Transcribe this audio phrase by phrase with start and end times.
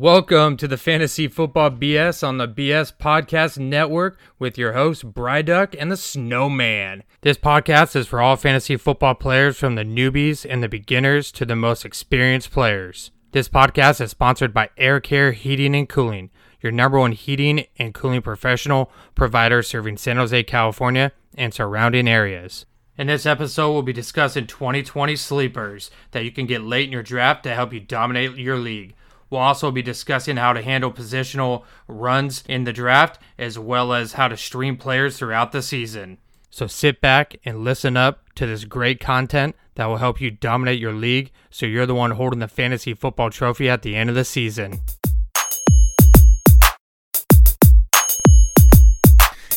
[0.00, 5.74] Welcome to the Fantasy Football BS on the BS Podcast Network with your host, Bryduck
[5.76, 7.02] and the Snowman.
[7.22, 11.44] This podcast is for all fantasy football players from the newbies and the beginners to
[11.44, 13.10] the most experienced players.
[13.32, 16.30] This podcast is sponsored by Air Care Heating and Cooling,
[16.60, 22.66] your number one heating and cooling professional provider serving San Jose, California and surrounding areas.
[22.96, 27.02] In this episode, we'll be discussing 2020 sleepers that you can get late in your
[27.02, 28.94] draft to help you dominate your league.
[29.30, 34.14] We'll also be discussing how to handle positional runs in the draft, as well as
[34.14, 36.18] how to stream players throughout the season.
[36.50, 40.80] So sit back and listen up to this great content that will help you dominate
[40.80, 44.16] your league so you're the one holding the fantasy football trophy at the end of
[44.16, 44.80] the season.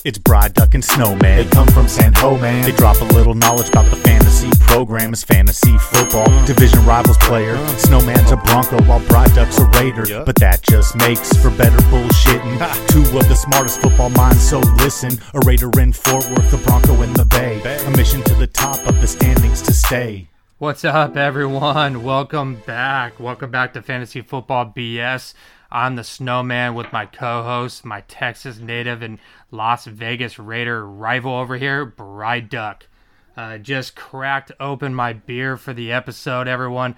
[0.04, 1.38] It's Bride Duck and Snowman.
[1.38, 2.64] They come from San Ho, man.
[2.64, 5.14] They drop a little knowledge about the fantasy program.
[5.14, 6.26] It's fantasy football.
[6.26, 6.48] Mm.
[6.48, 7.56] Division rivals player.
[7.56, 7.78] Mm.
[7.78, 10.24] Snowman's a Bronco while Bride Duck's a Raider.
[10.26, 12.88] But that just makes for better bullshitting.
[12.88, 15.20] Two of the smartest football minds, so listen.
[15.36, 17.62] A Raider in Fort Worth, a Bronco in the Bay.
[17.86, 20.30] A mission to the top of the standings to stay.
[20.58, 22.02] What's up, everyone?
[22.02, 23.20] Welcome back.
[23.20, 25.36] Welcome back to Fantasy Football BS.
[25.74, 29.20] I'm the Snowman with my co-host, my Texas native and
[29.52, 32.88] Las Vegas Raider rival over here, Bride Duck.
[33.36, 36.96] Uh, just cracked open my beer for the episode, everyone.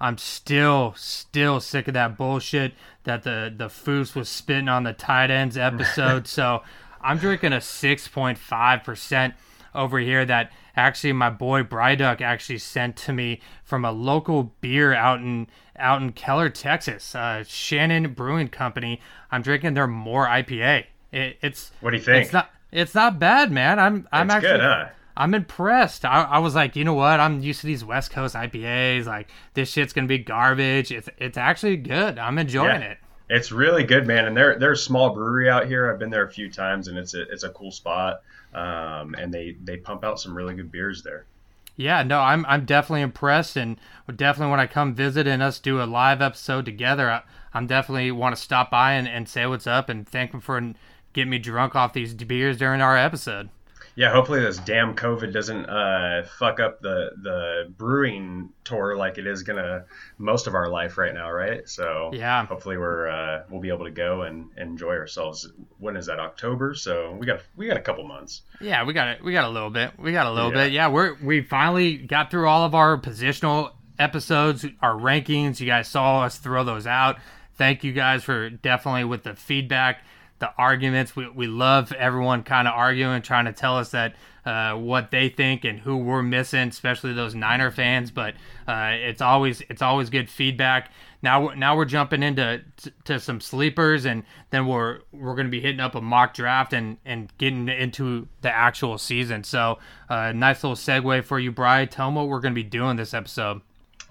[0.00, 2.74] I'm still, still sick of that bullshit
[3.04, 6.26] that the the Foos was spitting on the tight ends episode.
[6.26, 6.62] so
[7.00, 9.34] I'm drinking a 6.5 percent
[9.74, 14.94] over here that actually my boy Bryduck actually sent to me from a local beer
[14.94, 15.46] out in
[15.76, 17.14] out in Keller, Texas.
[17.14, 19.00] Uh, Shannon Brewing Company.
[19.30, 20.84] I'm drinking their more IPA.
[21.14, 22.24] It, it's What do you think?
[22.24, 23.78] It's not it's not bad, man.
[23.78, 24.88] I'm I'm It's actually good, huh?
[25.16, 26.04] I'm impressed.
[26.04, 27.20] I, I was like, you know what?
[27.20, 29.06] I'm used to these West Coast IPAs.
[29.06, 30.90] Like this shit's gonna be garbage.
[30.90, 32.18] It's it's actually good.
[32.18, 32.88] I'm enjoying Yeah.
[32.92, 32.98] it.
[33.30, 34.26] It's really good, man.
[34.26, 35.90] And they're they're a small brewery out here.
[35.90, 38.22] I've been there a few times, and it's a it's a cool spot.
[38.52, 41.24] Um, and they they pump out some really good beers there.
[41.76, 43.78] Yeah, no, I'm I'm definitely impressed, and
[44.14, 47.22] definitely when I come visit and us do a live episode together, I,
[47.52, 50.56] I'm definitely want to stop by and, and say what's up and thank them for
[51.14, 53.48] getting me drunk off these beers during our episode.
[53.96, 59.26] Yeah, hopefully this damn COVID doesn't uh, fuck up the the brewing tour like it
[59.28, 59.84] is gonna
[60.18, 61.68] most of our life right now, right?
[61.68, 62.44] So Yeah.
[62.44, 65.48] hopefully we're uh, we'll be able to go and, and enjoy ourselves.
[65.78, 66.18] When is that?
[66.18, 66.74] October.
[66.74, 68.42] So we got we got a couple months.
[68.60, 69.22] Yeah, we got it.
[69.22, 69.92] We got a little bit.
[69.96, 70.64] We got a little Yeah.
[70.64, 70.72] bit.
[70.72, 73.70] Yeah, we're we finally got through all of our positional
[74.00, 75.60] episodes, our rankings.
[75.60, 77.18] You guys saw us throw those out.
[77.56, 80.00] Thank you guys for definitely with the feedback,
[80.44, 81.16] the arguments.
[81.16, 85.30] We we love everyone kind of arguing, trying to tell us that uh, what they
[85.30, 88.10] think and who we're missing, especially those Niner fans.
[88.10, 88.34] But
[88.68, 90.92] uh, it's always it's always good feedback.
[91.22, 92.62] Now now we're jumping into
[93.04, 96.74] to some sleepers, and then we're we're going to be hitting up a mock draft
[96.74, 99.44] and and getting into the actual season.
[99.44, 99.78] So,
[100.10, 101.86] uh, nice little segue for you, Bri.
[101.86, 103.62] Tell them what we're going to be doing this episode.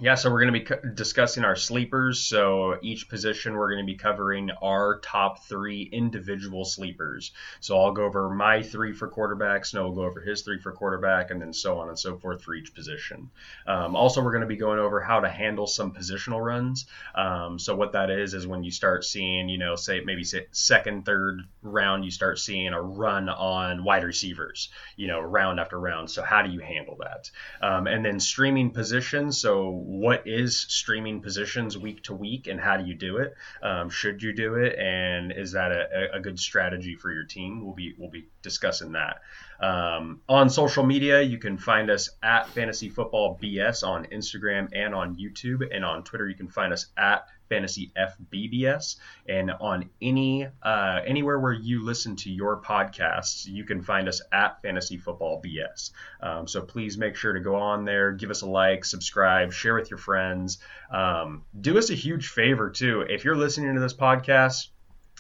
[0.04, 2.20] Yeah, so we're going to be co- discussing our sleepers.
[2.20, 7.32] So each position, we're going to be covering our top three individual sleepers.
[7.62, 10.74] So I'll go over my three for quarterback, Snow will go over his three for
[10.74, 13.32] quarterback, and then so on and so forth for each position.
[13.66, 16.86] Um, also, we're going to be going over how to handle some positional runs.
[17.16, 20.48] Um, so what that is is when you start seeing, you know, say maybe say
[20.52, 25.80] second, third round, you start seeing a run on wide receivers, you know, round after
[25.80, 26.12] round.
[26.12, 27.32] So how do you handle that?
[27.62, 29.38] Um, and then streaming positions.
[29.38, 33.36] So what is streaming positions week to week, and how do you do it?
[33.62, 37.64] Um, should you do it, and is that a, a good strategy for your team?
[37.64, 39.22] We'll be we'll be discussing that.
[39.60, 44.96] Um, on social media, you can find us at Fantasy Football BS on Instagram and
[44.96, 48.96] on YouTube, and on Twitter you can find us at Fantasy FBBS,
[49.30, 54.24] and on any uh, anywhere where you listen to your podcasts, you can find us
[54.32, 55.92] at Fantasy Football BS.
[56.20, 59.76] Um, so please make sure to go on there, give us a like, subscribe, share
[59.76, 60.58] with your friends.
[60.92, 63.02] Um, do us a huge favor too.
[63.02, 64.70] If you're listening to this podcast,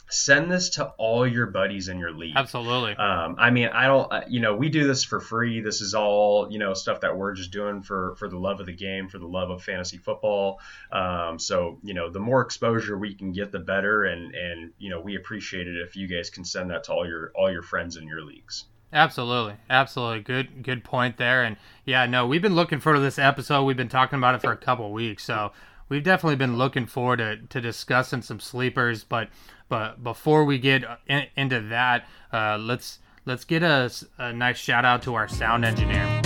[0.09, 2.35] send this to all your buddies in your league.
[2.35, 2.95] Absolutely.
[2.95, 5.61] Um, I mean, I don't, uh, you know, we do this for free.
[5.61, 8.65] This is all, you know, stuff that we're just doing for for the love of
[8.65, 10.59] the game, for the love of fantasy football.
[10.91, 14.03] Um, so, you know, the more exposure we can get, the better.
[14.03, 17.07] And and you know, we appreciate it if you guys can send that to all
[17.07, 18.65] your all your friends in your leagues.
[18.93, 20.21] Absolutely, absolutely.
[20.21, 21.43] Good, good point there.
[21.43, 23.63] And yeah, no, we've been looking forward to this episode.
[23.63, 25.51] We've been talking about it for a couple weeks, so
[25.89, 29.03] we've definitely been looking forward to, to discussing some sleepers.
[29.03, 29.29] But
[29.69, 34.85] but before we get in, into that, uh, let's let's get a, a nice shout
[34.85, 36.21] out to our sound engineer.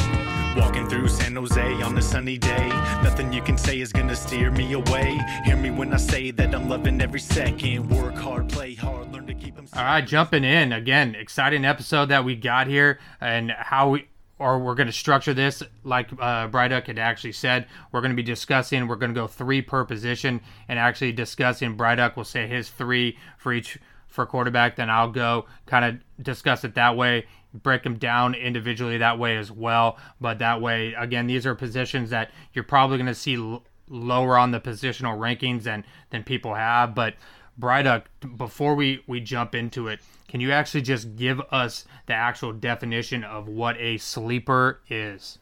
[0.57, 2.69] Walking through San Jose on a sunny day.
[3.03, 5.19] Nothing you can say is gonna steer me away.
[5.45, 7.89] Hear me when I say that I'm loving every second.
[7.89, 9.67] Work hard, play hard, learn to keep them.
[9.75, 14.07] All right, jumping in again, exciting episode that we got here, and how we
[14.39, 17.67] or we're going to structure this like uh, Bryduck had actually said.
[17.91, 18.87] We're going to be discussing.
[18.87, 21.75] We're going to go three per position, and actually discussing.
[21.75, 24.75] Bryduck will say his three for each for quarterback.
[24.75, 29.37] Then I'll go kind of discuss it that way, break them down individually that way
[29.37, 29.97] as well.
[30.21, 34.37] But that way, again, these are positions that you're probably going to see l- lower
[34.37, 36.93] on the positional rankings than than people have.
[36.93, 37.15] But
[37.59, 38.03] Bryduck,
[38.37, 43.23] before we we jump into it, can you actually just give us the actual definition
[43.23, 45.39] of what a sleeper is?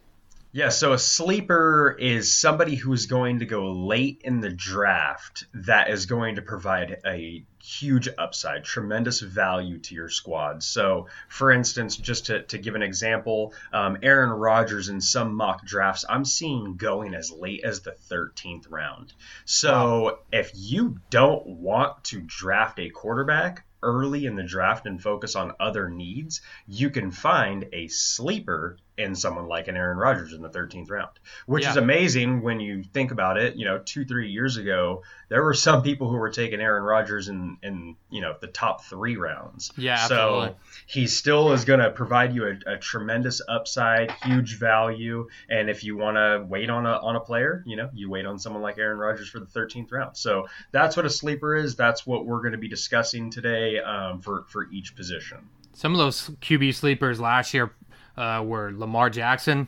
[0.56, 5.90] Yeah, so a sleeper is somebody who's going to go late in the draft that
[5.90, 10.64] is going to provide a huge upside, tremendous value to your squad.
[10.64, 15.66] So, for instance, just to, to give an example, um, Aaron Rodgers in some mock
[15.66, 19.12] drafts, I'm seeing going as late as the 13th round.
[19.44, 20.20] So, wow.
[20.32, 25.52] if you don't want to draft a quarterback, early in the draft and focus on
[25.60, 30.50] other needs, you can find a sleeper in someone like an Aaron Rodgers in the
[30.50, 31.12] 13th round,
[31.46, 31.72] which yeah.
[31.72, 33.56] is amazing when you think about it.
[33.56, 37.28] You know, two, three years ago, there were some people who were taking Aaron Rodgers
[37.28, 39.72] in, in you know, the top three rounds.
[39.78, 40.50] Yeah, absolutely.
[40.50, 40.56] So
[40.88, 45.28] he still is going to provide you a, a, tremendous upside, huge value.
[45.50, 48.26] And if you want to wait on a, on a player, you know, you wait
[48.26, 50.16] on someone like Aaron Rodgers for the 13th round.
[50.16, 51.76] So that's what a sleeper is.
[51.76, 55.50] That's what we're going to be discussing today um, for, for each position.
[55.74, 57.74] Some of those QB sleepers last year
[58.18, 59.68] uh, were Lamar Jackson,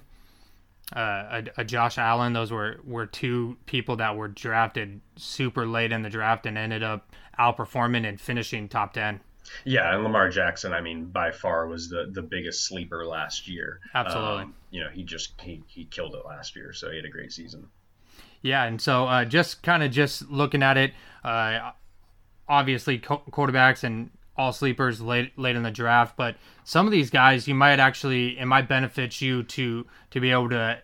[0.96, 2.34] uh, a, a, Josh Allen.
[2.34, 6.84] Those were, were two people that were drafted super late in the draft and ended
[6.84, 9.20] up outperforming and finishing top 10.
[9.66, 13.80] Yeah, and Lamar Jackson, I mean, by far was the, the biggest sleeper last year.
[13.94, 14.44] Absolutely.
[14.44, 17.10] Um, you know, he just he, he killed it last year, so he had a
[17.10, 17.68] great season.
[18.42, 20.94] Yeah, and so uh, just kind of just looking at it,
[21.24, 21.72] uh,
[22.48, 27.10] obviously co- quarterbacks and all sleepers late late in the draft, but some of these
[27.10, 30.80] guys you might actually it might benefit you to to be able to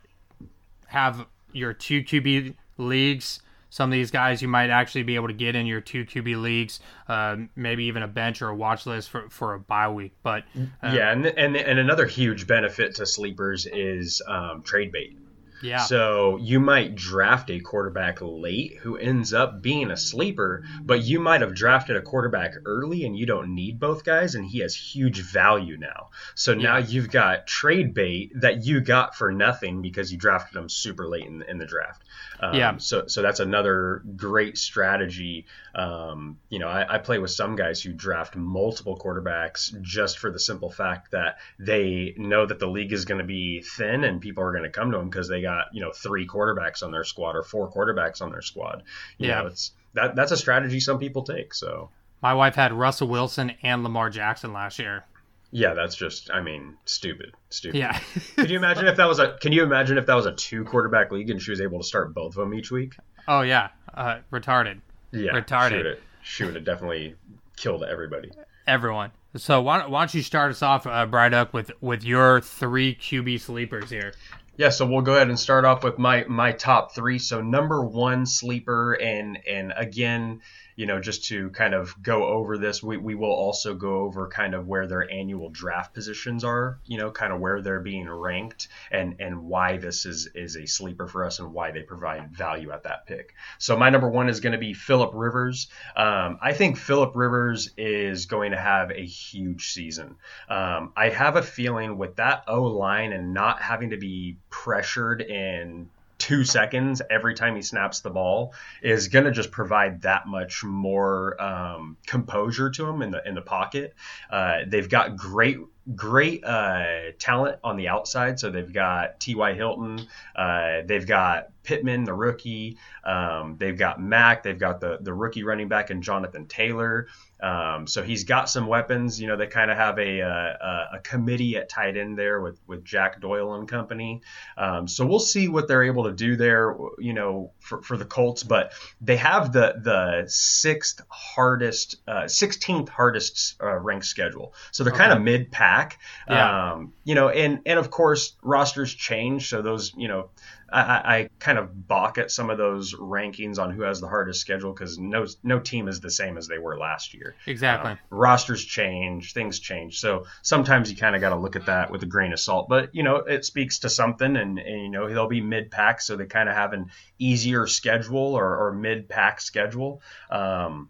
[0.88, 3.42] have your two QB leagues.
[3.70, 6.42] Some of these guys you might actually be able to get in your two QB
[6.42, 10.14] leagues, uh, maybe even a bench or a watch list for, for a bye week.
[10.22, 15.18] But uh, yeah, and, and and another huge benefit to sleepers is um, trade bait.
[15.64, 15.80] Yeah.
[15.80, 21.20] So you might draft a quarterback late who ends up being a sleeper, but you
[21.20, 24.76] might have drafted a quarterback early and you don't need both guys, and he has
[24.76, 26.10] huge value now.
[26.36, 26.88] So now yeah.
[26.88, 31.26] you've got trade bait that you got for nothing because you drafted him super late
[31.26, 32.04] in, in the draft.
[32.40, 32.78] Um, yeah.
[32.78, 35.46] So so that's another great strategy.
[35.74, 40.30] Um, you know, I, I play with some guys who draft multiple quarterbacks just for
[40.30, 44.22] the simple fact that they know that the league is going to be thin and
[44.22, 46.84] people are going to come to them because they got got you know three quarterbacks
[46.84, 48.84] on their squad or four quarterbacks on their squad.
[49.18, 51.54] You yeah, know, it's that that's a strategy some people take.
[51.54, 51.90] So
[52.22, 55.06] my wife had Russell Wilson and Lamar Jackson last year.
[55.52, 57.78] Yeah, that's just I mean stupid, stupid.
[57.78, 58.00] Yeah.
[58.36, 60.64] can you imagine if that was a Can you imagine if that was a two
[60.66, 62.96] quarterback league and she was able to start both of them each week?
[63.28, 64.82] Oh yeah, uh, retarded.
[65.12, 65.98] Yeah, retarded.
[66.24, 67.16] She would have definitely
[67.56, 68.32] killed everybody.
[68.66, 69.12] Everyone.
[69.36, 73.42] So why, why don't you start us off, uh, Bryduck, with with your three QB
[73.42, 74.14] sleepers here?
[74.56, 77.18] Yeah, so we'll go ahead and start off with my my top three.
[77.20, 80.42] So number one sleeper, and and again,
[80.76, 84.28] you know, just to kind of go over this, we, we will also go over
[84.28, 88.10] kind of where their annual draft positions are, you know, kind of where they're being
[88.10, 92.36] ranked and, and why this is, is a sleeper for us and why they provide
[92.36, 93.34] value at that pick.
[93.58, 95.68] So my number one is going to be Philip Rivers.
[95.96, 100.16] Um, I think Philip Rivers is going to have a huge season.
[100.50, 105.22] Um, I have a feeling with that O line and not having to be pressured
[105.22, 105.90] in
[106.24, 110.64] two seconds every time he snaps the ball is going to just provide that much
[110.64, 113.94] more um, composure to him in the in the pocket.
[114.32, 115.58] Uh, they've got great
[115.96, 118.40] great uh, talent on the outside.
[118.40, 119.54] So they've got T.Y.
[119.54, 125.14] Hilton, uh, they've got Pittman, the rookie, um, they've got Mack, they've got the the
[125.14, 127.08] rookie running back and Jonathan Taylor.
[127.44, 129.20] Um, so he's got some weapons.
[129.20, 132.58] You know, they kind of have a, a, a, committee at tight end there with,
[132.68, 134.22] with Jack Doyle and company.
[134.56, 138.06] Um, so we'll see what they're able to do there, you know, for, for the
[138.06, 138.44] Colts.
[138.44, 138.72] But
[139.02, 144.54] they have the the sixth hardest, uh, 16th hardest uh, ranked schedule.
[144.72, 145.04] So they're okay.
[145.04, 146.00] kind of mid pack back.
[146.30, 146.74] Yeah.
[146.74, 150.30] Um, you know, and and of course rosters change, so those you know
[150.72, 150.80] I,
[151.16, 154.74] I kind of balk at some of those rankings on who has the hardest schedule
[154.74, 157.36] because no no team is the same as they were last year.
[157.46, 157.92] Exactly.
[157.92, 161.92] Um, rosters change, things change, so sometimes you kind of got to look at that
[161.92, 162.68] with a grain of salt.
[162.70, 166.02] But you know, it speaks to something, and, and you know they'll be mid pack,
[166.02, 166.88] so they kind of have an
[167.20, 170.02] easier schedule or, or mid pack schedule.
[170.30, 170.90] Um,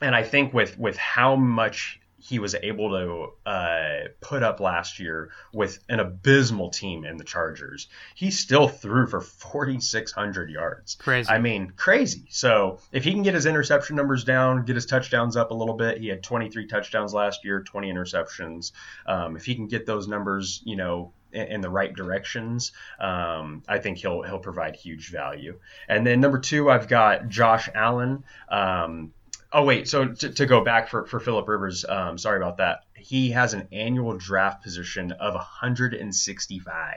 [0.00, 5.00] and I think with with how much he was able to uh, put up last
[5.00, 7.88] year with an abysmal team in the Chargers.
[8.14, 10.96] He still threw for 4,600 yards.
[10.96, 11.30] Crazy.
[11.30, 12.26] I mean, crazy.
[12.28, 15.74] So if he can get his interception numbers down, get his touchdowns up a little
[15.74, 18.72] bit, he had 23 touchdowns last year, 20 interceptions.
[19.06, 23.78] Um, if he can get those numbers, you know, in, the right directions, um, I
[23.78, 25.60] think he'll he'll provide huge value.
[25.88, 28.24] And then number two, I've got Josh Allen.
[28.48, 29.12] Um,
[29.52, 32.84] Oh wait, so to, to go back for for Philip Rivers, um, sorry about that.
[32.94, 36.94] He has an annual draft position of 165,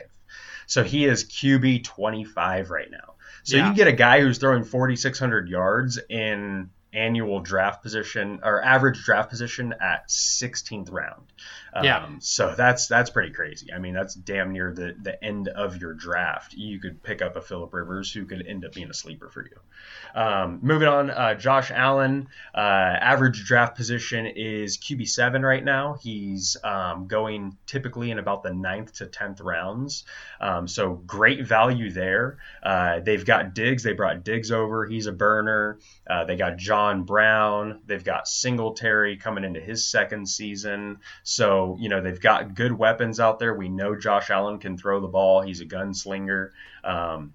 [0.68, 3.16] so he is QB 25 right now.
[3.44, 3.70] So Yeah.
[3.70, 9.30] you get a guy who's throwing 4,600 yards in annual draft position or average draft
[9.30, 11.24] position at 16th round.
[11.74, 12.10] Um, Yeah.
[12.20, 13.74] So that's that's pretty crazy.
[13.74, 16.54] I mean, that's damn near the the end of your draft.
[16.54, 19.44] You could pick up a Philip Rivers who could end up being a sleeper for
[19.44, 20.20] you.
[20.20, 25.96] Um, moving on, uh, Josh Allen, uh, average draft position is QB seven right now.
[26.02, 30.04] He's um, going typically in about the ninth to tenth rounds.
[30.40, 32.38] Um, so great value there.
[32.62, 33.82] Uh, they've got Diggs.
[33.82, 34.86] They brought Diggs over.
[34.86, 35.80] He's a burner.
[36.08, 37.80] Uh, they got John Brown.
[37.86, 41.00] They've got Singletary coming into his second season.
[41.24, 43.54] So, you know, they've got good weapons out there.
[43.54, 45.42] We know Josh Allen can throw the ball.
[45.42, 46.50] He's a gunslinger.
[46.84, 47.34] Um,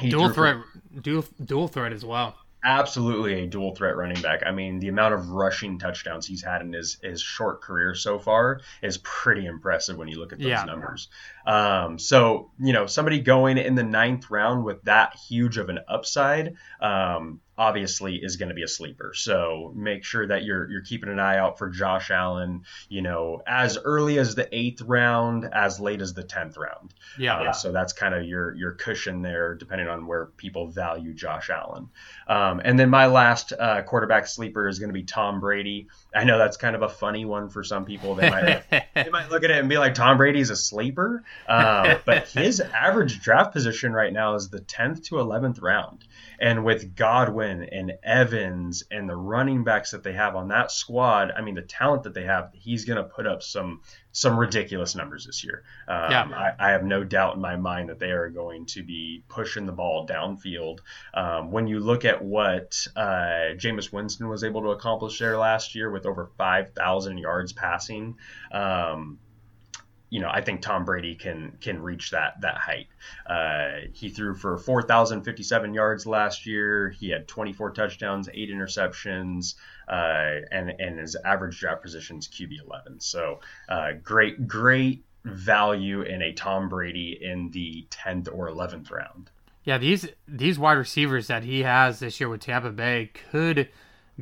[0.00, 2.34] he dual threw for- threat, dual dual threat as well.
[2.64, 4.42] absolutely a dual threat running back.
[4.44, 8.18] I mean, the amount of rushing touchdowns he's had in his, his short career so
[8.18, 10.64] far is pretty impressive when you look at those Yeah.
[10.64, 11.08] numbers.
[11.46, 15.78] Um, so, you know, somebody going in the ninth round with that huge of an
[15.88, 19.12] upside, um, obviously is going to be a sleeper.
[19.14, 23.42] So make sure that you're you're keeping an eye out for Josh Allen, you know,
[23.46, 26.92] as early as the eighth round, as late as the tenth round.
[27.18, 27.36] Yeah.
[27.36, 31.50] Uh, so that's kind of your your cushion there, depending on where people value Josh
[31.50, 31.88] Allen.
[32.28, 35.88] Um, and then my last uh, quarterback sleeper is going to be Tom Brady.
[36.14, 38.14] I know that's kind of a funny one for some people.
[38.14, 41.98] They might they might look at it and be like, Tom Brady's a sleeper, uh,
[42.04, 46.04] but his average draft position right now is the 10th to 11th round.
[46.38, 51.32] And with Godwin and Evans and the running backs that they have on that squad,
[51.36, 53.80] I mean the talent that they have, he's going to put up some
[54.12, 55.62] some ridiculous numbers this year.
[55.86, 56.24] Um, Yeah.
[56.34, 59.66] I, I have no doubt in my mind that they are going to be pushing
[59.66, 60.78] the ball downfield.
[61.12, 65.74] Um, when you look at what uh, Jameis Winston was able to accomplish there last
[65.74, 68.16] year with over 5,000 yards passing,
[68.52, 69.18] um,
[70.08, 72.86] you know, I think Tom Brady can can reach that that height.
[73.26, 76.90] Uh, he threw for 4,057 yards last year.
[76.90, 79.54] He had 24 touchdowns, eight interceptions,
[79.88, 83.00] uh, and and his average draft position is QB 11.
[83.00, 89.30] So uh, great great value in a Tom Brady in the 10th or 11th round.
[89.64, 93.68] Yeah, these these wide receivers that he has this year with Tampa Bay could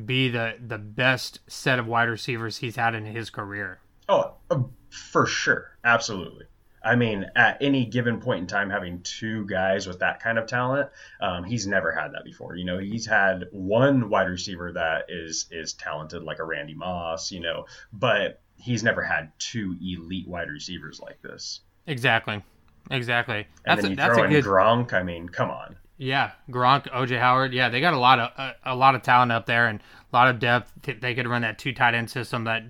[0.03, 3.79] be the the best set of wide receivers he's had in his career.
[4.09, 4.63] Oh, uh,
[4.95, 6.45] for sure, absolutely.
[6.83, 10.45] I mean, at any given point in time, having two guys with that kind of
[10.45, 12.55] talent, um, he's never had that before.
[12.55, 17.31] You know, he's had one wide receiver that is is talented, like a Randy Moss.
[17.31, 21.61] You know, but he's never had two elite wide receivers like this.
[21.87, 22.43] Exactly,
[22.91, 23.47] exactly.
[23.65, 24.45] And That's then a, you that's throw a in good.
[24.45, 24.93] Gronk.
[24.93, 25.75] I mean, come on.
[25.97, 27.53] Yeah, Gronk, OJ Howard.
[27.53, 30.15] Yeah, they got a lot of a, a lot of talent up there and a
[30.15, 30.71] lot of depth.
[31.01, 32.63] They could run that two tight end system that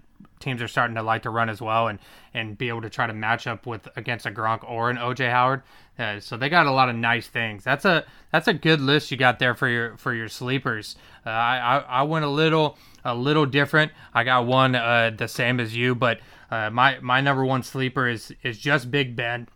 [0.45, 1.99] teams are starting to like to run as well, and
[2.33, 5.29] and be able to try to match up with against a Gronk or an OJ
[5.29, 5.63] Howard.
[5.97, 7.63] Uh, so they got a lot of nice things.
[7.63, 10.95] That's a that's a good list you got there for your for your sleepers.
[11.25, 13.91] Uh, I, I I went a little a little different.
[14.13, 16.19] I got one uh, the same as you, but
[16.51, 19.47] uh, my my number one sleeper is is just Big Ben.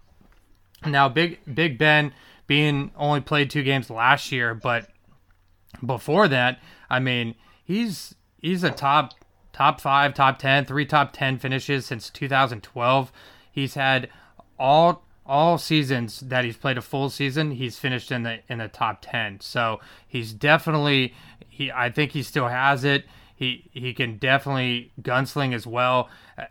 [0.85, 2.13] Now, Big Big Ben
[2.47, 4.89] being only played two games last year, but
[5.85, 9.13] before that, I mean, he's he's a top
[9.53, 13.11] top five, top ten, three top ten finishes since 2012.
[13.51, 14.09] He's had
[14.57, 18.67] all all seasons that he's played a full season, he's finished in the in the
[18.67, 19.39] top ten.
[19.39, 21.13] So he's definitely
[21.47, 21.71] he.
[21.71, 23.05] I think he still has it.
[23.35, 26.09] He he can definitely gunsling as well.
[26.37, 26.45] Uh,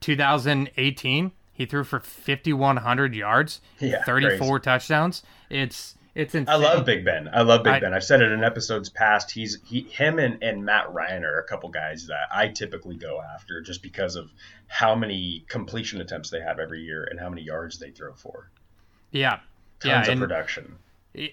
[0.00, 4.62] 2018, he threw for 5100 yards, Yeah, 34 crazy.
[4.62, 5.22] touchdowns.
[5.50, 6.52] It's it's insane.
[6.52, 7.28] I love Big Ben.
[7.32, 7.94] I love Big I- Ben.
[7.94, 9.30] I've said it in episodes past.
[9.30, 13.20] He's he him and, and Matt Ryan are a couple guys that I typically go
[13.34, 14.30] after just because of
[14.68, 18.50] how many completion attempts they have every year and how many yards they throw for.
[19.10, 19.38] Yeah,
[19.80, 20.76] Tons yeah, of and production.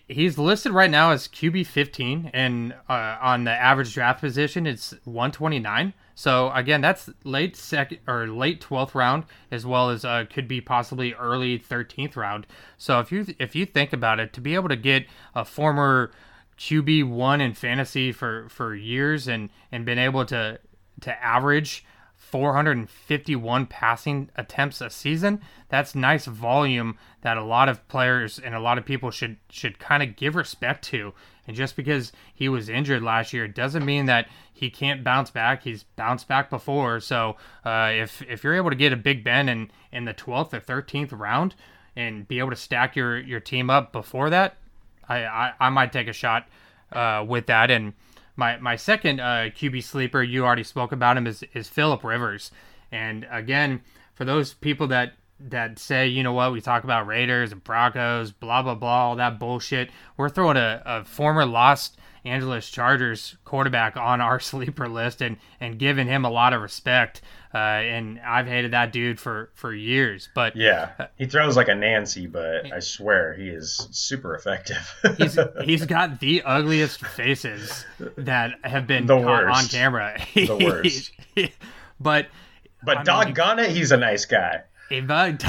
[0.08, 4.92] he's listed right now as QB 15, and uh, on the average draft position, it's
[5.06, 5.94] 129.
[6.22, 10.62] So again, that's late second or late 12th round, as well as uh, could be
[10.62, 12.46] possibly early 13th round.
[12.78, 16.12] So if you if you think about it, to be able to get a former
[16.60, 20.60] QB one in fantasy for for years and and been able to
[21.00, 21.84] to average
[22.22, 25.42] 451 passing attempts a season.
[25.70, 29.80] That's nice volume that a lot of players and a lot of people should should
[29.80, 31.14] kind of give respect to.
[31.48, 35.64] And just because he was injured last year doesn't mean that he can't bounce back.
[35.64, 37.00] He's bounced back before.
[37.00, 40.54] So uh, if if you're able to get a Big Ben in in the 12th
[40.54, 41.56] or 13th round
[41.96, 44.58] and be able to stack your your team up before that,
[45.10, 46.48] I I, I might take a shot
[46.94, 47.94] uh, with that and.
[48.36, 52.52] My my second uh, QB sleeper, you already spoke about him, is is Philip Rivers.
[52.92, 53.82] And again,
[54.14, 58.32] for those people that that say, you know what, we talk about Raiders and Broncos,
[58.32, 59.90] blah blah blah, all that bullshit.
[60.18, 61.92] We're throwing a, a former Los
[62.24, 67.22] Angeles Chargers quarterback on our sleeper list and and giving him a lot of respect.
[67.54, 71.76] Uh, and I've hated that dude for for years, but Yeah, he throws like a
[71.76, 74.78] Nancy, but I swear he is super effective.
[75.18, 77.86] he's he's got the ugliest faces
[78.18, 79.72] that have been The caught on worst.
[79.72, 80.18] camera.
[80.34, 81.12] The worst.
[82.00, 82.28] but
[82.84, 84.62] but I mean, doggone it, he's a nice guy.
[84.90, 85.44] he bugged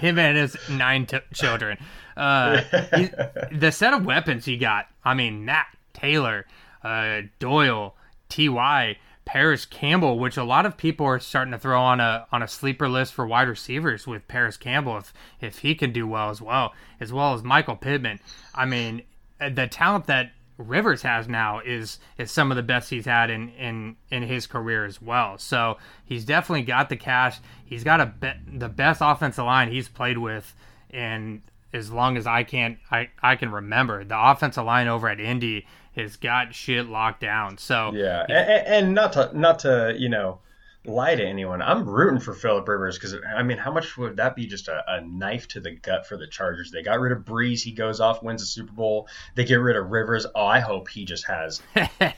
[0.00, 1.76] him and his nine t- children.
[2.16, 2.62] Uh,
[2.96, 3.10] he,
[3.56, 4.86] the set of weapons he got.
[5.04, 6.46] I mean, Nat Taylor,
[6.82, 7.94] uh, Doyle,
[8.28, 8.96] Ty.
[9.30, 12.48] Parris Campbell, which a lot of people are starting to throw on a on a
[12.48, 16.42] sleeper list for wide receivers with Parris Campbell if if he can do well as
[16.42, 18.18] well, as well as Michael Pittman.
[18.56, 19.02] I mean,
[19.40, 23.30] uh, the talent that Rivers has now is is some of the best he's had
[23.30, 25.38] in in in his career as well.
[25.38, 27.38] So he's definitely got the cash.
[27.64, 30.52] He's got a be- the best offensive line he's played with,
[30.90, 31.40] and
[31.72, 35.66] as long as I can I I can remember, the offensive line over at Indy
[35.96, 37.58] has got shit locked down.
[37.58, 40.40] So Yeah, and, and not to not to you know
[40.86, 41.60] lie to anyone.
[41.60, 44.46] I'm rooting for Philip Rivers because I mean, how much would that be?
[44.46, 46.70] Just a, a knife to the gut for the Chargers.
[46.70, 47.60] They got rid of Brees.
[47.62, 49.06] He goes off, wins the Super Bowl.
[49.34, 50.24] They get rid of Rivers.
[50.34, 51.60] Oh, I hope he just has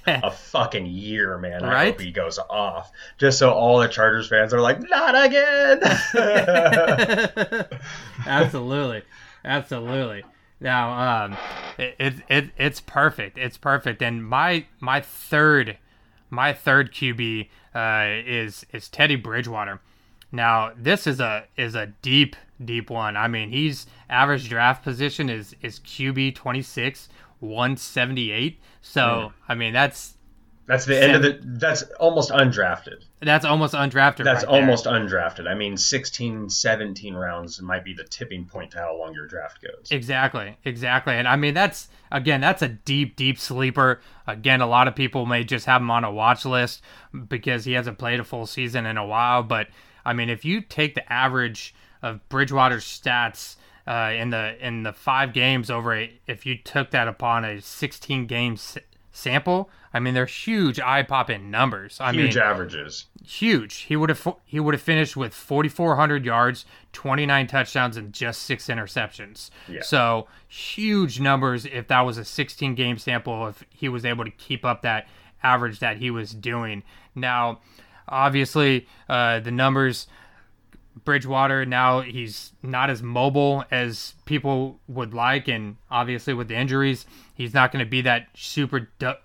[0.06, 1.64] a fucking year, man.
[1.64, 1.86] I Right?
[1.92, 5.80] hope he goes off, just so all the Chargers fans are like, not again.
[8.26, 9.02] absolutely,
[9.44, 10.24] absolutely.
[10.60, 11.36] Now, um,
[11.76, 13.36] it, it it it's perfect.
[13.36, 14.00] It's perfect.
[14.02, 15.78] And my my third
[16.30, 19.80] my third QB uh, is is Teddy Bridgewater.
[20.30, 23.16] Now, this is a is a deep deep one.
[23.16, 27.08] I mean, he's average draft position is is QB twenty six,
[27.40, 28.60] one seventy eight.
[28.80, 30.16] So I mean, that's
[30.66, 31.38] That's the end of the.
[31.42, 33.02] That's almost undrafted.
[33.20, 34.24] that's almost undrafted.
[34.24, 34.60] That's right there.
[34.62, 35.48] almost undrafted.
[35.48, 39.60] I mean, 16, 17 rounds might be the tipping point to how long your draft
[39.60, 39.88] goes.
[39.90, 41.14] Exactly, exactly.
[41.14, 44.00] And I mean, that's again, that's a deep, deep sleeper.
[44.26, 46.80] Again, a lot of people may just have him on a watch list
[47.28, 49.42] because he hasn't played a full season in a while.
[49.42, 49.66] But
[50.04, 54.92] I mean, if you take the average of Bridgewater's stats uh, in the in the
[54.92, 58.78] five games over a, if you took that upon a 16 game s-
[59.12, 61.98] sample, I mean, they're huge, eye popping numbers.
[62.00, 63.06] I Huge mean, averages.
[63.24, 63.74] huge.
[63.82, 68.66] He would have he would have finished with 4400 yards, 29 touchdowns and just 6
[68.68, 69.50] interceptions.
[69.68, 69.82] Yeah.
[69.82, 74.30] So, huge numbers if that was a 16 game sample if he was able to
[74.30, 75.06] keep up that
[75.42, 76.82] average that he was doing.
[77.14, 77.60] Now,
[78.08, 80.06] obviously, uh, the numbers
[81.04, 87.06] Bridgewater now he's not as mobile as people would like, and obviously with the injuries,
[87.34, 89.18] he's not going to be that super du-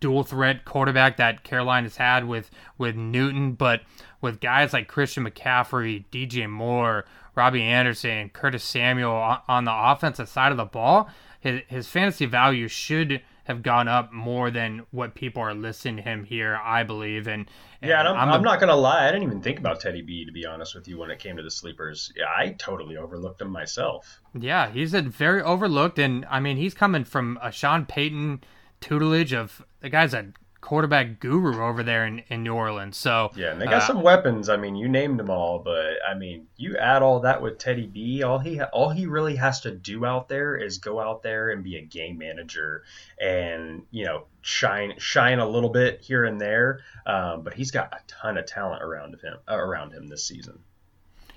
[0.00, 3.52] dual threat quarterback that Carolina's had with with Newton.
[3.52, 3.82] But
[4.20, 7.04] with guys like Christian McCaffrey, DJ Moore,
[7.34, 11.08] Robbie Anderson, Curtis Samuel on, the offensive side of the ball,
[11.40, 16.24] his his fantasy value should have gone up more than what people are listing him
[16.24, 16.58] here.
[16.62, 17.48] I believe, and,
[17.82, 19.04] Yeah, and I'm, I'm I'm, the- not gonna lie.
[19.08, 21.36] I didn't even think about Teddy B to be honest with you when it came
[21.36, 22.12] to the sleepers.
[22.16, 24.20] Yeah, I totally overlooked him myself.
[24.38, 28.44] Yeah, he's a very overlooked, and I mean he's coming from a Sean Payton
[28.80, 30.26] tutelage of the guy's a
[30.62, 32.96] quarterback guru over there in, in New Orleans.
[32.96, 34.48] So Yeah, and they got uh, some weapons.
[34.48, 37.86] I mean, you named them all, but I mean, you add all that with Teddy
[37.86, 38.22] B.
[38.22, 41.62] All he all he really has to do out there is go out there and
[41.62, 42.84] be a game manager,
[43.20, 46.80] and you know, shine shine a little bit here and there.
[47.04, 50.60] Um, but he's got a ton of talent around him uh, around him this season.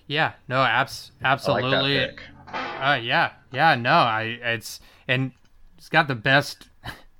[0.07, 1.97] yeah, no, abs- like absolutely.
[1.97, 2.21] pick.
[2.53, 5.31] Uh, yeah, yeah, no, I it's and
[5.75, 6.69] he's got the best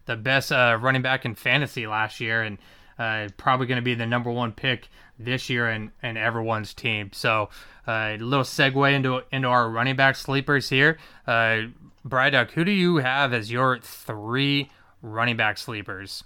[0.05, 2.57] the best uh, running back in fantasy last year, and
[2.97, 4.89] uh, probably going to be the number one pick
[5.19, 7.09] this year in, in everyone's team.
[7.13, 7.49] So
[7.87, 10.97] uh, a little segue into into our running back sleepers here.
[11.27, 11.63] Uh,
[12.07, 14.69] Bryduck, who do you have as your three
[15.01, 16.23] running back sleepers?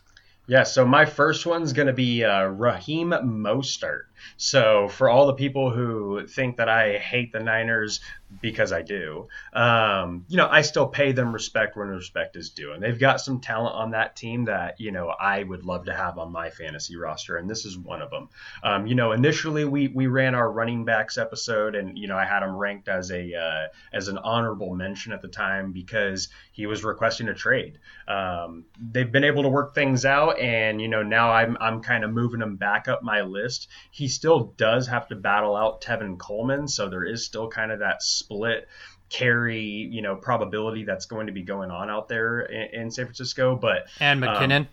[0.47, 4.05] Yeah, so my first one's going to be uh, Raheem Mostert.
[4.37, 7.99] So for all the people who think that I hate the Niners
[8.41, 12.73] because I do, um, you know, I still pay them respect when respect is due,
[12.73, 15.93] and they've got some talent on that team that you know I would love to
[15.93, 18.29] have on my fantasy roster, and this is one of them.
[18.63, 22.25] Um, you know, initially we we ran our running backs episode, and you know I
[22.25, 26.65] had him ranked as a uh, as an honorable mention at the time because he
[26.65, 27.79] was requesting a trade.
[28.07, 32.03] Um, they've been able to work things out, and you know now I'm I'm kind
[32.03, 33.69] of moving him back up my list.
[33.91, 37.79] He still does have to battle out Tevin Coleman, so there is still kind of
[37.79, 38.67] that split
[39.09, 43.05] carry, you know, probability that's going to be going on out there in, in San
[43.05, 43.55] Francisco.
[43.55, 44.59] But and um, McKinnon.
[44.61, 44.67] Um,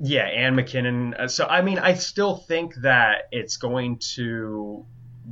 [0.00, 1.18] yeah, and McKinnon.
[1.18, 4.84] Uh, so I mean, I still think that it's going to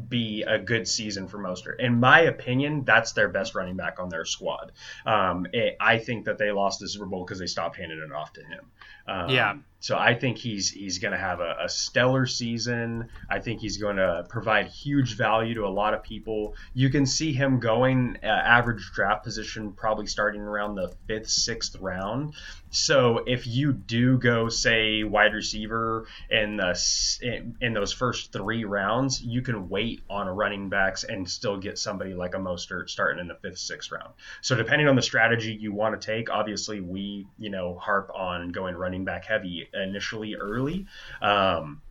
[0.09, 1.81] be a good season for Mostert.
[1.81, 4.73] In my opinion, that's their best running back on their squad.
[5.05, 8.13] Um, it, I think that they lost the Super Bowl because they stopped handing it
[8.13, 8.71] off to him.
[9.09, 9.57] Um, yeah.
[9.81, 13.09] So I think he's he's going to have a, a, stellar season.
[13.31, 16.55] I think he's going to provide huge value to a lot of people.
[16.75, 21.77] You can see him going uh, average draft position, probably starting around the fifth, sixth
[21.81, 22.35] round.
[22.69, 26.79] So if you do go say wide receiver in the
[27.23, 31.79] in, in those first three rounds, you can wait on running backs and still get
[31.79, 34.13] somebody like a Mostert starting in the fifth, sixth round.
[34.43, 38.51] So depending on the strategy you want to take, obviously we you know harp on
[38.51, 40.87] going running back heavy initially early.
[41.23, 41.83] Um,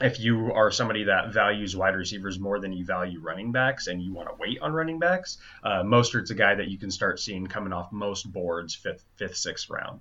[0.00, 4.02] if you are somebody that values wide receivers more than you value running backs and
[4.02, 7.20] you want to wait on running backs, uh, Mostert's a guy that you can start
[7.20, 10.00] seeing coming off most boards fifth, fifth, sixth round.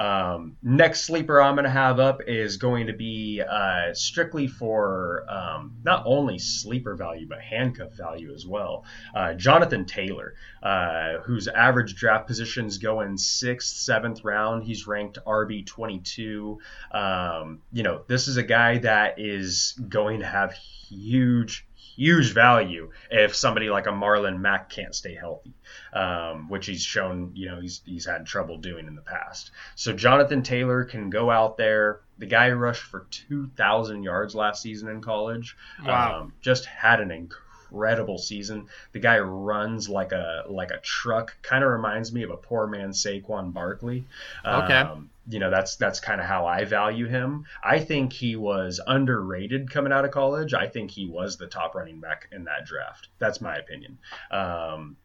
[0.00, 5.26] Um, next sleeper I'm going to have up is going to be uh, strictly for
[5.28, 8.86] um, not only sleeper value but handcuff value as well.
[9.14, 14.64] Uh, Jonathan Taylor, uh, whose average draft positions go in sixth, seventh round.
[14.64, 16.58] He's ranked RB 22.
[16.92, 21.66] Um, you know, this is a guy that is going to have huge,
[22.00, 25.52] huge value if somebody like a Marlon Mack can't stay healthy,
[25.92, 29.50] um, which he's shown, you know, he's, he's had trouble doing in the past.
[29.74, 32.00] So Jonathan Taylor can go out there.
[32.16, 35.58] The guy rushed for 2,000 yards last season in college.
[35.84, 36.22] Wow.
[36.22, 38.68] Um, just had an incredible season.
[38.92, 41.36] The guy runs like a like a truck.
[41.42, 44.06] Kind of reminds me of a poor man Saquon Barkley.
[44.44, 44.88] Okay.
[45.30, 47.44] You know that's that's kind of how I value him.
[47.62, 50.54] I think he was underrated coming out of college.
[50.54, 53.08] I think he was the top running back in that draft.
[53.18, 53.98] That's my opinion.
[54.30, 54.96] Um,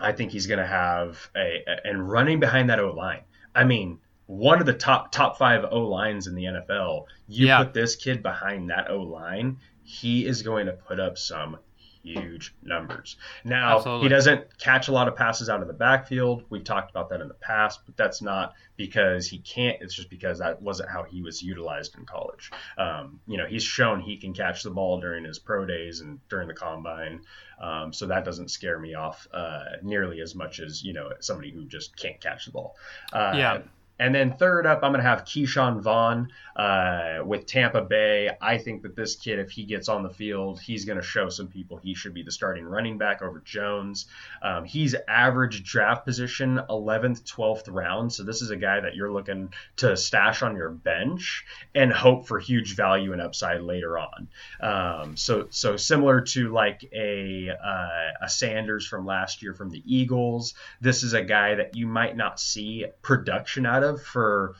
[0.00, 3.22] I think he's going to have a, a and running behind that O line.
[3.54, 7.06] I mean, one of the top top five O lines in the NFL.
[7.28, 7.64] You yeah.
[7.64, 11.58] put this kid behind that O line, he is going to put up some
[12.02, 13.16] huge numbers.
[13.44, 14.04] Now, Absolutely.
[14.04, 16.44] he doesn't catch a lot of passes out of the backfield.
[16.48, 19.80] We've talked about that in the past, but that's not because he can't.
[19.80, 22.50] It's just because that wasn't how he was utilized in college.
[22.78, 26.18] Um, you know, he's shown he can catch the ball during his pro days and
[26.28, 27.22] during the combine.
[27.60, 31.50] Um, so that doesn't scare me off uh, nearly as much as, you know, somebody
[31.50, 32.76] who just can't catch the ball.
[33.12, 33.58] Uh, yeah.
[34.00, 38.30] And then third up, I'm going to have Ke'Shawn Vaughn uh, with Tampa Bay.
[38.40, 41.28] I think that this kid, if he gets on the field, he's going to show
[41.28, 44.06] some people he should be the starting running back over Jones.
[44.40, 48.10] Um, he's average draft position 11th, 12th round.
[48.10, 52.26] So this is a guy that you're looking to stash on your bench and hope
[52.26, 54.28] for huge value and upside later on.
[54.60, 59.82] Um, so so similar to like a uh, a Sanders from last year from the
[59.84, 60.54] Eagles.
[60.80, 64.54] This is a guy that you might not see production out of of for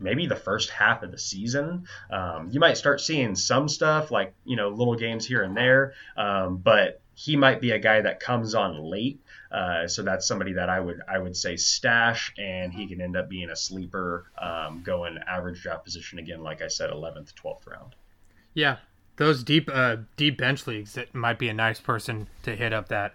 [0.00, 1.86] maybe the first half of the season.
[2.10, 5.94] Um, you might start seeing some stuff like you know little games here and there,
[6.16, 9.20] um, but he might be a guy that comes on late.
[9.52, 13.16] Uh, so that's somebody that I would I would say stash, and he can end
[13.16, 17.66] up being a sleeper, um, going average draft position again, like I said, 11th, 12th
[17.66, 17.94] round.
[18.54, 18.76] Yeah,
[19.16, 22.88] those deep uh, deep bench leagues that might be a nice person to hit up
[22.88, 23.14] that.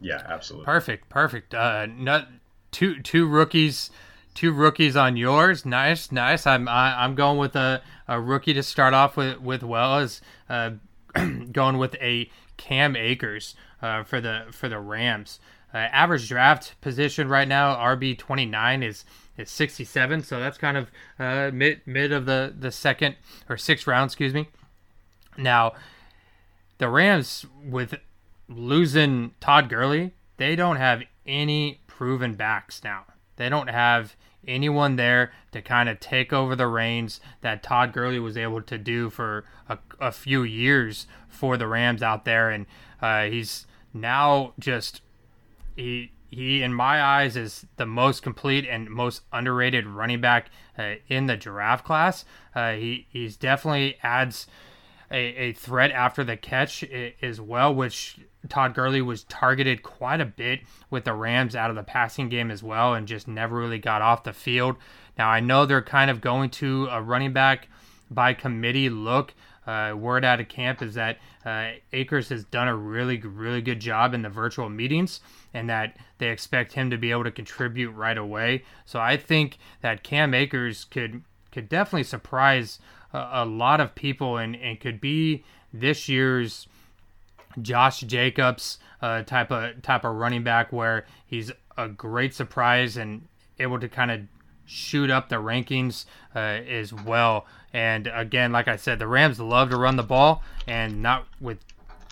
[0.00, 0.64] Yeah, absolutely.
[0.64, 1.54] Perfect, perfect.
[1.54, 2.28] Uh, not
[2.70, 3.90] two two rookies
[4.38, 5.66] two rookies on yours.
[5.66, 6.46] Nice, nice.
[6.46, 9.64] I'm I, am i am going with a, a rookie to start off with with
[9.64, 10.70] well as uh,
[11.52, 15.40] going with a Cam Akers uh, for the for the Rams.
[15.74, 19.04] Uh, average draft position right now RB twenty nine is
[19.36, 23.16] is sixty seven, so that's kind of uh, mid mid of the the second
[23.48, 24.48] or sixth round, excuse me.
[25.36, 25.72] Now,
[26.78, 27.96] the Rams with
[28.48, 33.02] losing Todd Gurley, they don't have any proven backs now.
[33.34, 34.14] They don't have
[34.46, 38.78] anyone there to kind of take over the reins that Todd Gurley was able to
[38.78, 42.66] do for a, a few years for the Rams out there, and
[43.02, 45.02] uh, he's now just
[45.74, 50.94] he he in my eyes is the most complete and most underrated running back uh,
[51.08, 52.24] in the draft class.
[52.54, 54.46] Uh, he he's definitely adds
[55.10, 56.84] a, a threat after the catch
[57.22, 58.18] as well, which
[58.48, 62.50] Todd Gurley was targeted quite a bit with the Rams out of the passing game
[62.50, 64.76] as well, and just never really got off the field.
[65.16, 67.68] Now I know they're kind of going to a running back
[68.10, 69.34] by committee look.
[69.66, 73.80] Uh, word out of camp is that uh, Akers has done a really, really good
[73.80, 75.20] job in the virtual meetings,
[75.52, 78.62] and that they expect him to be able to contribute right away.
[78.86, 82.78] So I think that Cam Akers could could definitely surprise
[83.12, 86.66] a, a lot of people, and, and could be this year's
[87.60, 93.26] Josh Jacobs uh, type of type of running back, where he's a great surprise and
[93.58, 94.20] able to kind of
[94.66, 97.46] shoot up the rankings uh, as well.
[97.72, 101.58] And again, like I said, the Rams love to run the ball, and not with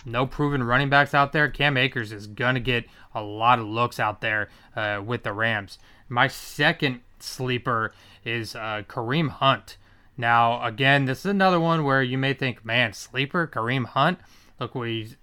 [0.05, 1.49] no proven running backs out there.
[1.49, 5.79] Cam Akers is gonna get a lot of looks out there uh, with the Rams.
[6.09, 9.77] My second sleeper is uh, Kareem Hunt.
[10.17, 14.19] Now, again, this is another one where you may think, man, sleeper Kareem Hunt.
[14.59, 15.15] Look what he's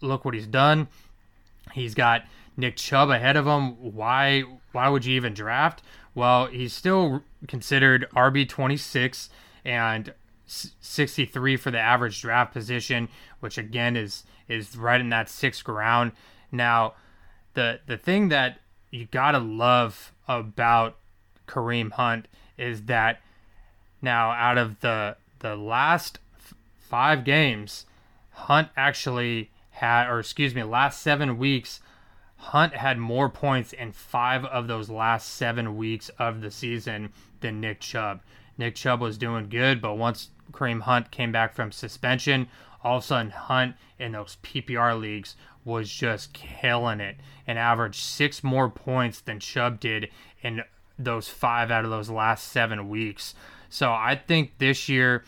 [0.00, 0.88] look what he's done.
[1.72, 2.24] He's got
[2.56, 3.72] Nick Chubb ahead of him.
[3.94, 5.82] Why why would you even draft?
[6.14, 9.30] Well, he's still considered RB 26
[9.64, 10.14] and
[10.46, 13.08] 63 for the average draft position,
[13.40, 16.12] which again is is right in that sixth round.
[16.50, 16.94] Now,
[17.54, 20.96] the the thing that you gotta love about
[21.46, 23.20] Kareem Hunt is that
[24.02, 27.86] now out of the the last f- five games,
[28.30, 31.80] Hunt actually had, or excuse me, last seven weeks,
[32.36, 37.60] Hunt had more points in five of those last seven weeks of the season than
[37.60, 38.20] Nick Chubb.
[38.56, 42.48] Nick Chubb was doing good, but once Kareem Hunt came back from suspension,
[42.82, 48.00] all of a sudden Hunt in those PPR leagues was just killing it and averaged
[48.00, 50.08] six more points than Chubb did
[50.42, 50.62] in
[50.98, 53.34] those five out of those last seven weeks.
[53.68, 55.24] So I think this year,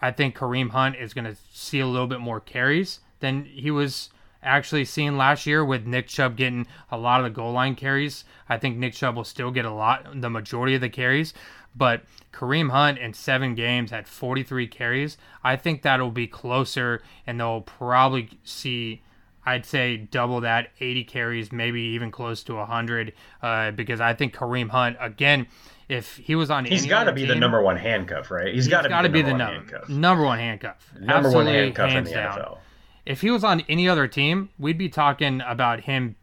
[0.00, 3.70] I think Kareem Hunt is going to see a little bit more carries than he
[3.70, 4.10] was
[4.42, 8.24] actually seeing last year with Nick Chubb getting a lot of the goal line carries.
[8.48, 11.32] I think Nick Chubb will still get a lot, the majority of the carries.
[11.74, 15.16] But Kareem Hunt in seven games had 43 carries.
[15.42, 19.02] I think that'll be closer, and they'll probably see,
[19.46, 23.12] I'd say, double that 80 carries, maybe even close to 100.
[23.40, 25.46] Uh, because I think Kareem Hunt, again,
[25.92, 28.54] if he was on, he's got to be team, the number one handcuff, right?
[28.54, 29.88] he's got to be the number, handcuff.
[29.88, 30.92] number one handcuff.
[30.94, 32.38] Number Absolutely, one handcuff hands in the down.
[32.38, 32.58] NFL.
[33.04, 36.16] If he was on any other team, we'd be talking about him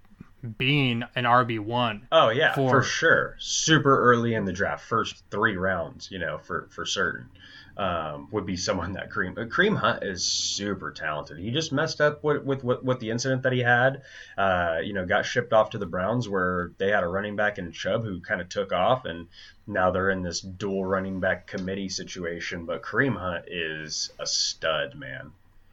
[0.57, 2.07] being an RB one.
[2.11, 3.35] Oh yeah, for, for sure.
[3.39, 7.29] Super early in the draft, first three rounds, you know, for for certain.
[7.77, 11.37] Um, would be someone that Kareem Kareem Hunt is super talented.
[11.37, 14.01] He just messed up with with, with, with the incident that he had.
[14.37, 17.57] Uh, you know, got shipped off to the Browns where they had a running back
[17.57, 19.27] in Chubb who kind of took off, and
[19.65, 22.65] now they're in this dual running back committee situation.
[22.65, 25.31] But Kareem Hunt is a stud, man.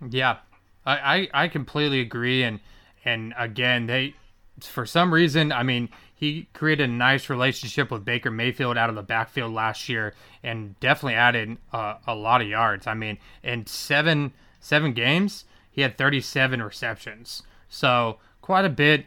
[0.08, 0.38] Yeah,
[0.84, 2.60] I, I, I completely agree, and
[3.04, 4.14] and again they
[4.60, 8.96] for some reason, I mean, he created a nice relationship with Baker Mayfield out of
[8.96, 12.86] the backfield last year, and definitely added uh, a lot of yards.
[12.86, 19.04] I mean, in seven seven games, he had 37 receptions, so quite a bit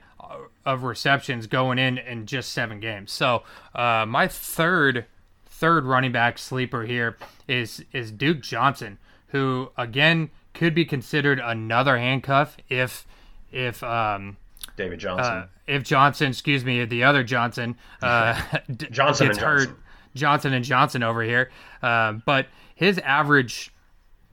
[0.66, 3.12] of receptions going in in just seven games.
[3.12, 3.42] So
[3.74, 5.06] uh, my third
[5.48, 7.18] third running back sleeper here
[7.48, 13.08] is is Duke Johnson, who again could be considered another handcuff if
[13.52, 14.38] if um,
[14.80, 15.34] David Johnson.
[15.34, 18.42] Uh, if Johnson, excuse me, the other Johnson, uh,
[18.92, 19.76] Johnson gets hurt, Johnson.
[20.16, 21.52] Johnson and Johnson over here.
[21.84, 23.74] Uh, but his average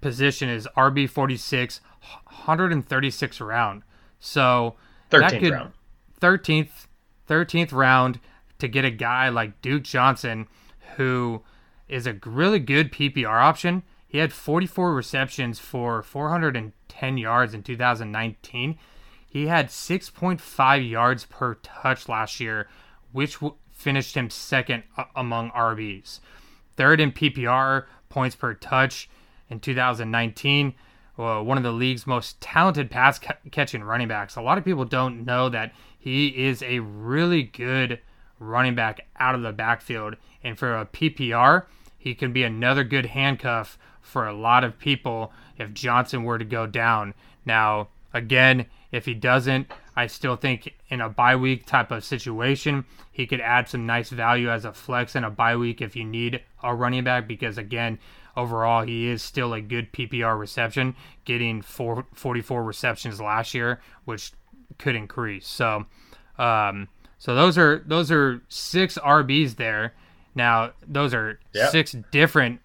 [0.00, 1.80] position is RB forty six,
[2.26, 3.82] 136 round.
[4.20, 4.76] So
[5.10, 5.72] 13th that could round.
[6.20, 6.86] 13th
[7.28, 8.20] 13th round
[8.58, 10.46] to get a guy like Duke Johnson
[10.96, 11.42] who
[11.88, 13.82] is a really good PPR option.
[14.06, 18.78] He had 44 receptions for 410 yards in 2019.
[19.36, 22.70] He had 6.5 yards per touch last year,
[23.12, 23.36] which
[23.70, 26.20] finished him second among RBs.
[26.74, 29.10] Third in PPR points per touch
[29.50, 30.72] in 2019.
[31.18, 34.36] Uh, one of the league's most talented pass ca- catching running backs.
[34.36, 38.00] A lot of people don't know that he is a really good
[38.38, 40.16] running back out of the backfield.
[40.42, 41.66] And for a PPR,
[41.98, 46.44] he can be another good handcuff for a lot of people if Johnson were to
[46.46, 47.12] go down.
[47.44, 48.64] Now, Again,
[48.96, 53.40] if he doesn't, I still think in a bye week type of situation, he could
[53.40, 56.74] add some nice value as a flex in a bye week if you need a
[56.74, 57.98] running back because again,
[58.36, 64.32] overall he is still a good PPR reception, getting four, 44 receptions last year, which
[64.78, 65.46] could increase.
[65.46, 65.86] So,
[66.38, 69.94] um, so those are those are six RBs there.
[70.34, 71.70] Now those are yep.
[71.70, 72.60] six different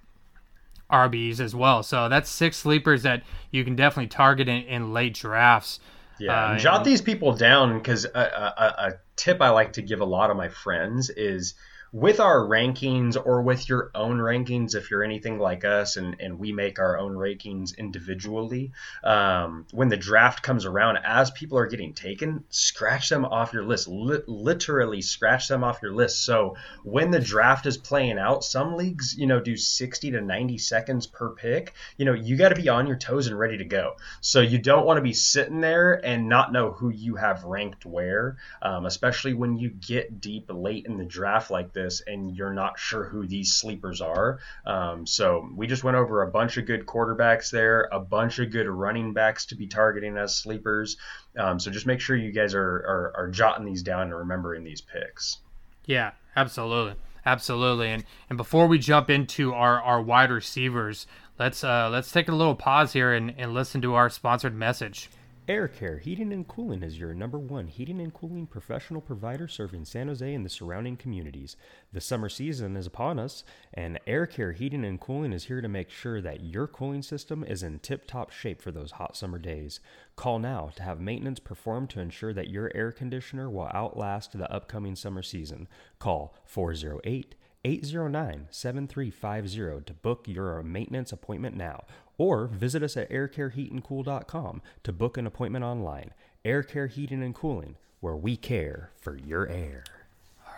[0.92, 1.84] RBs as well.
[1.84, 5.80] So that's six sleepers that you can definitely target in, in late drafts.
[6.22, 9.82] Yeah, uh, jot and, these people down because a, a, a tip I like to
[9.82, 11.56] give a lot of my friends is
[11.94, 16.40] with our rankings or with your own rankings, if you're anything like us and, and
[16.40, 18.72] we make our own rankings individually,
[19.04, 23.66] um, when the draft comes around, as people are getting taken, scratch them off your
[23.66, 23.90] list.
[23.90, 26.24] Li- literally scratch them off your list.
[26.24, 30.58] So when the draft is playing out, some leagues, you know, do 60 to 90
[30.60, 31.74] seconds per pick.
[31.98, 33.98] You know, you got to be on your toes and ready to go.
[34.22, 37.86] So you don't want to be sitting there and not know who you have ranked
[37.86, 42.36] where, um, especially when you get deep late in the draft like this this and
[42.36, 44.40] you're not sure who these sleepers are.
[44.66, 48.52] Um, so we just went over a bunch of good quarterbacks there, a bunch of
[48.52, 50.98] good running backs to be targeting as sleepers.
[51.38, 54.64] Um, so just make sure you guys are, are, are jotting these down and remembering
[54.64, 55.38] these picks.
[55.86, 56.96] Yeah, absolutely.
[57.26, 57.90] Absolutely.
[57.90, 61.06] And and before we jump into our, our wide receivers,
[61.38, 65.10] let's uh let's take a little pause here and, and listen to our sponsored message.
[65.48, 69.86] Air Care Heating and Cooling is your number one heating and cooling professional provider serving
[69.86, 71.58] San Jose and the surrounding communities.
[71.92, 75.68] The summer season is upon us, and Air Care Heating and Cooling is here to
[75.68, 79.40] make sure that your cooling system is in tip top shape for those hot summer
[79.40, 79.80] days.
[80.16, 84.52] Call now to have maintenance performed to ensure that your air conditioner will outlast the
[84.54, 85.68] upcoming summer season.
[85.98, 91.84] Call 408 809 7350 to book your maintenance appointment now
[92.22, 96.14] or visit us at aircareheatandcool.com to book an appointment online.
[96.46, 99.84] Air Care Heating and Cooling, where we care for your air.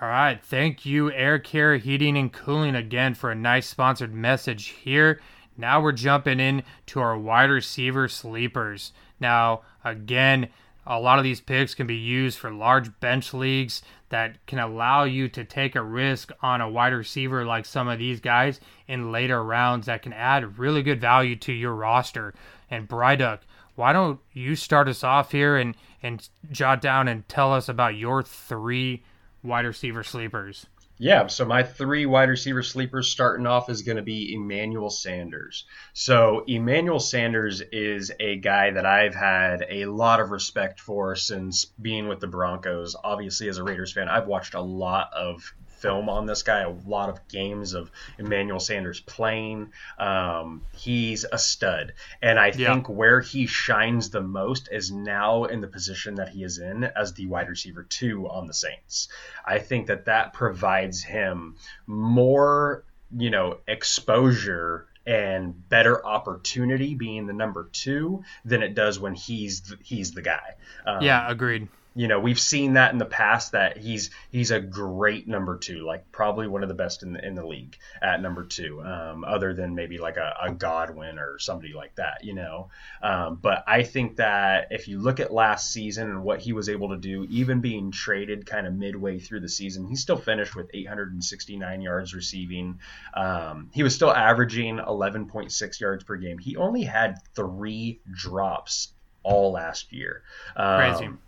[0.01, 0.43] All right.
[0.43, 5.21] Thank you, Air Care Heating and Cooling, again for a nice sponsored message here.
[5.55, 8.91] Now we're jumping in to our wide receiver sleepers.
[9.21, 10.49] Now, again,
[10.85, 15.03] a lot of these picks can be used for large bench leagues that can allow
[15.03, 19.11] you to take a risk on a wide receiver like some of these guys in
[19.11, 22.33] later rounds that can add really good value to your roster.
[22.69, 23.39] And Bryduck,
[23.75, 27.95] why don't you start us off here and, and jot down and tell us about
[27.95, 29.03] your three
[29.41, 30.67] wide receiver sleepers?
[31.03, 35.65] Yeah, so my three wide receiver sleepers starting off is going to be Emmanuel Sanders.
[35.91, 41.65] So Emmanuel Sanders is a guy that I've had a lot of respect for since
[41.65, 42.95] being with the Broncos.
[43.03, 46.69] Obviously, as a Raiders fan, I've watched a lot of film on this guy, a
[46.87, 49.73] lot of games of Emmanuel Sanders playing.
[49.99, 51.93] Um, he's a stud.
[52.21, 52.73] And I yeah.
[52.73, 56.85] think where he shines the most is now in the position that he is in
[56.85, 59.09] as the wide receiver two on the Saints.
[59.45, 67.33] I think that that provides him more, you know, exposure and better opportunity being the
[67.33, 70.55] number two than it does when he's he's the guy.
[70.87, 74.59] Um, yeah, agreed you know we've seen that in the past that he's he's a
[74.59, 78.21] great number two like probably one of the best in the, in the league at
[78.21, 82.33] number two um, other than maybe like a, a, Godwin or somebody like that you
[82.33, 82.69] know?
[83.01, 86.69] Um, but i think that if you look at last season and what he was
[86.69, 90.55] able to do even being traded kind of midway through the season he still finished
[90.55, 92.79] with 869 yards receiving.
[93.13, 96.37] Um, he was still averaging 11.6 yards per game.
[96.37, 100.23] He only had three drops all last year.
[100.55, 101.05] Crazy.
[101.05, 101.19] um,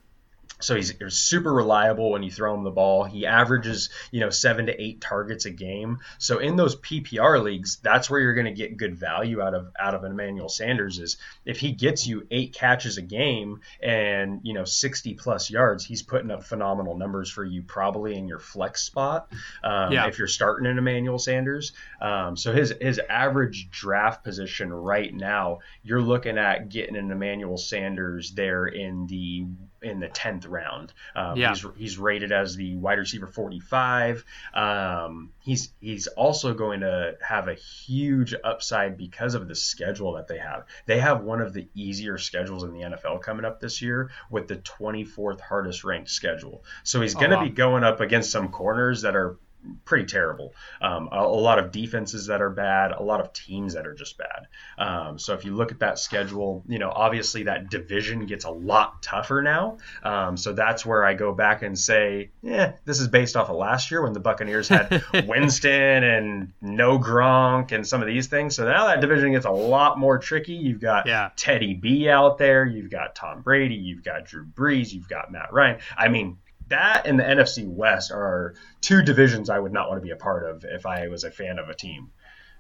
[0.60, 3.04] so he's super reliable when you throw him the ball.
[3.04, 6.00] He averages, you know, seven to eight targets a game.
[6.18, 9.72] So in those PPR leagues, that's where you're going to get good value out of
[9.80, 11.00] out of Emmanuel Sanders.
[11.00, 15.86] Is if he gets you eight catches a game and you know 60 plus yards,
[15.86, 19.32] he's putting up phenomenal numbers for you probably in your flex spot.
[19.64, 20.08] Um, yeah.
[20.08, 25.60] If you're starting an Emmanuel Sanders, um, so his his average draft position right now,
[25.84, 29.46] you're looking at getting an Emmanuel Sanders there in the
[29.86, 30.92] in the tenth round.
[31.16, 31.50] Um, yeah.
[31.50, 34.26] he's, he's rated as the wide receiver 45.
[34.54, 40.28] Um, he's he's also going to have a huge upside because of the schedule that
[40.28, 40.66] they have.
[40.88, 44.48] They have one of the easier schedules in the NFL coming up this year with
[44.48, 46.64] the 24th hardest ranked schedule.
[46.84, 47.46] So he's going to oh, wow.
[47.46, 49.38] be going up against some corners that are
[49.86, 50.54] pretty terrible.
[50.82, 53.94] Um, a, a, lot of defenses that are bad, a lot of teams that are
[53.94, 54.48] just bad.
[54.78, 58.50] Um, so if you look at that schedule, you know, obviously that division gets a
[58.50, 59.78] lot tougher now.
[60.04, 63.58] Um, so that's where I go back and say, yeah, this is based off of
[63.58, 68.56] last year when the Buccaneers had Winston and no Gronk and some of these things.
[68.56, 70.54] So now that division gets a lot more tricky.
[70.54, 71.30] You've got yeah.
[71.36, 75.54] Teddy B out there, you've got Tom Brady, you've got Drew Brees, you've got Matt
[75.54, 75.80] Ryan.
[75.98, 76.38] I mean,
[76.70, 80.16] that and the NFC West are two divisions I would not want to be a
[80.16, 82.12] part of if I was a fan of a team.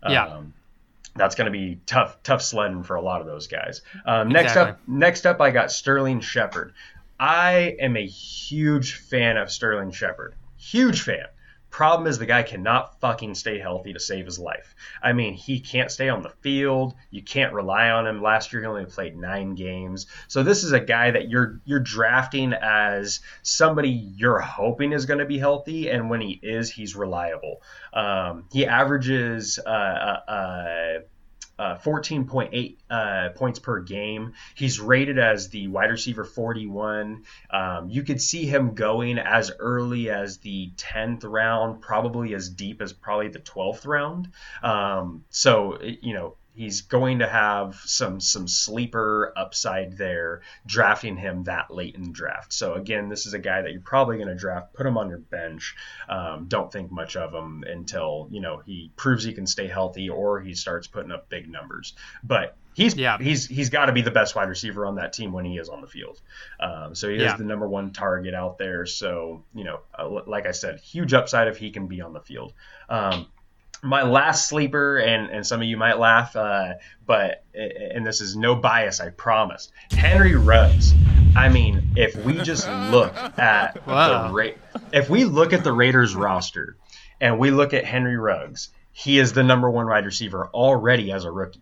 [0.08, 0.26] Yeah.
[0.28, 0.54] Um,
[1.16, 3.82] that's going to be tough, tough sledding for a lot of those guys.
[4.06, 6.74] Um, next up, next up, I got Sterling Shepard.
[7.20, 10.36] I am a huge fan of Sterling Shepard.
[10.58, 11.26] Huge fan.
[11.76, 14.76] Problem is, the guy cannot fucking stay healthy to save his life.
[15.04, 16.94] I mean, he can't stay on the field.
[17.12, 18.22] You can't rely on him.
[18.22, 20.08] Last year, he only played nine games.
[20.30, 25.20] So this is a guy that you're you're drafting as somebody you're hoping is going
[25.20, 27.62] to be healthy, and when he is, he's reliable.
[27.92, 29.60] Um, he averages.
[29.60, 31.00] Uh, uh,
[31.60, 34.34] uh uh, 14.8 uh, points per game.
[34.56, 37.24] He's rated as the wide receiver 41.
[37.50, 42.82] Um, you could see him going as early as the 10th round, probably as deep
[42.82, 44.30] as probably the 12th round.
[44.64, 51.44] Um, so, you know, he's going to have some some sleeper upside there drafting him
[51.44, 54.30] that late in the draft so again this is a guy that you're probably going
[54.30, 55.76] to draft put him on your bench
[56.10, 60.10] um, don't think much of him until you know he proves he can stay healthy
[60.10, 61.94] or he starts putting up big numbers
[62.24, 63.18] but he's yeah.
[63.18, 65.70] he's he's got to be the best wide receiver on that team when he is
[65.70, 66.22] on the field.
[66.60, 67.32] Um, so he yeah.
[67.32, 68.86] is the number one target out there.
[68.86, 72.20] So you know, uh, like I said, huge upside if he can be on the
[72.20, 72.54] field.
[72.90, 73.28] Um,
[73.84, 76.74] my last sleeper, and, and some of you might laugh, uh,
[77.06, 79.72] but and this is no bias, I promise.
[79.92, 80.94] Henry Ruggs.
[81.36, 84.28] I mean, if we just look at wow.
[84.28, 86.78] the Ra- if we look at the Raiders roster,
[87.20, 91.26] and we look at Henry Ruggs, he is the number one wide receiver already as
[91.26, 91.62] a rookie.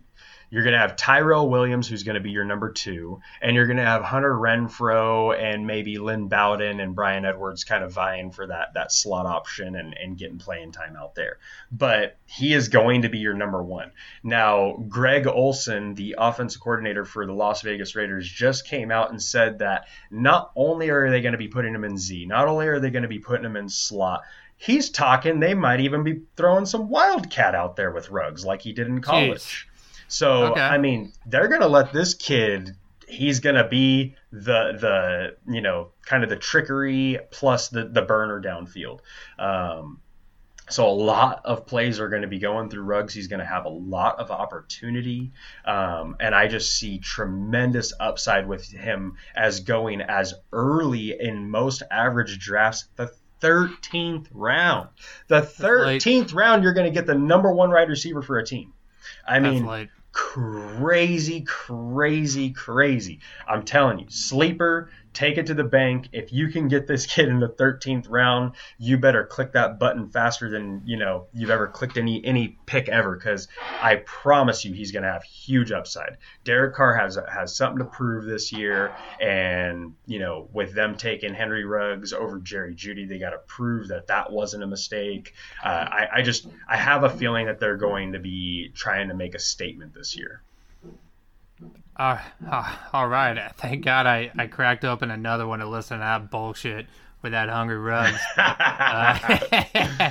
[0.54, 3.66] You're going to have Tyrell Williams, who's going to be your number two, and you're
[3.66, 8.30] going to have Hunter Renfrow and maybe Lynn Bowden and Bryan Edwards kind of vying
[8.30, 11.38] for that that slot option and, and getting playing time out there.
[11.72, 13.90] But he is going to be your number one.
[14.22, 19.20] Now, Greg Olson, the offensive coordinator for the Las Vegas Raiders, just came out and
[19.20, 22.68] said that not only are they going to be putting him in Z, not only
[22.68, 24.22] are they going to be putting him in slot,
[24.56, 28.72] he's talking they might even be throwing some wildcat out there with Ruggs like he
[28.72, 29.66] did in college.
[30.08, 30.60] So okay.
[30.60, 32.76] I mean, they're gonna let this kid.
[33.08, 34.72] He's gonna be the
[35.46, 39.00] the you know kind of the trickery plus the the burner downfield.
[39.38, 40.00] Um,
[40.70, 43.12] so a lot of plays are going to be going through Ruggs.
[43.12, 45.32] He's going to have a lot of opportunity,
[45.66, 51.82] um, and I just see tremendous upside with him as going as early in most
[51.90, 52.88] average drafts.
[52.96, 54.88] The 13th round,
[55.28, 58.72] the 13th round, you're going to get the number one wide receiver for a team.
[59.26, 59.64] I mean,
[60.12, 63.20] crazy, crazy, crazy.
[63.48, 66.08] I'm telling you, sleeper, take it to the bank.
[66.12, 70.08] If you can get this kid in the 13th round, you better click that button
[70.08, 73.16] faster than you know you've ever clicked any any pick ever.
[73.16, 73.48] Because
[73.80, 76.18] I promise you, he's going to have huge upside.
[76.42, 81.32] Derek Carr has has something to prove this year, and you know with them taking
[81.32, 85.34] Henry Ruggs over Jerry Jeudy, they got to prove that that wasn't a mistake.
[85.64, 89.14] Uh, I, I just I have a feeling that they're going to be trying to
[89.14, 90.42] make a statement this year.
[91.96, 92.18] Uh,
[92.50, 93.52] uh, all right.
[93.56, 96.86] Thank God I, I cracked open another one to listen to that bullshit
[97.22, 98.18] with that hungry rubs.
[98.36, 99.18] uh,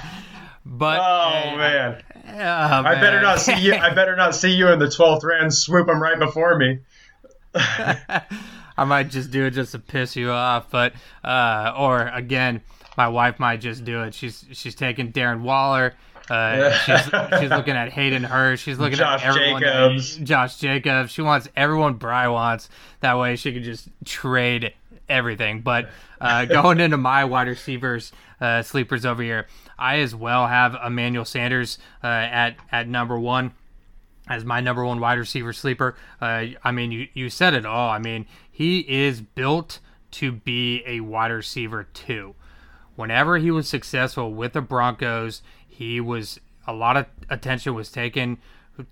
[0.65, 2.03] but oh man.
[2.25, 3.75] Oh, I better not see you.
[3.75, 5.53] I better not see you in the twelfth round.
[5.53, 6.79] Swoop them right before me.
[7.55, 12.61] I might just do it just to piss you off, but uh, or again,
[12.97, 14.15] my wife might just do it.
[14.15, 15.93] She's she's taking Darren Waller
[16.29, 17.01] uh, she's,
[17.39, 18.63] she's looking at Hayden Hurst.
[18.63, 19.61] She's looking Josh at everyone.
[19.61, 20.17] Jacobs.
[20.17, 21.11] Josh Jacobs.
[21.11, 22.69] She wants everyone Bry wants.
[23.01, 24.73] That way she can just trade
[25.09, 25.61] everything.
[25.61, 25.89] But
[26.21, 29.47] uh, going into my wide receivers uh, sleepers over here,
[29.77, 33.53] I as well have Emmanuel Sanders uh, at at number one
[34.27, 35.95] as my number one wide receiver sleeper.
[36.21, 37.89] Uh, I mean, you you said it all.
[37.89, 39.79] I mean, he is built
[40.11, 42.35] to be a wide receiver too.
[42.95, 45.41] Whenever he was successful with the Broncos,
[45.83, 48.37] he was a lot of attention was taken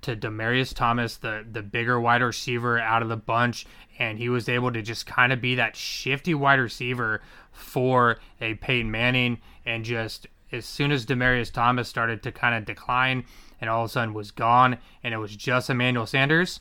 [0.02, 3.66] to Demaryius Thomas, the the bigger wide receiver out of the bunch,
[3.98, 7.22] and he was able to just kind of be that shifty wide receiver
[7.52, 9.40] for a Peyton Manning.
[9.66, 13.26] And just as soon as Demaryius Thomas started to kind of decline,
[13.60, 16.60] and all of a sudden was gone, and it was just Emmanuel Sanders,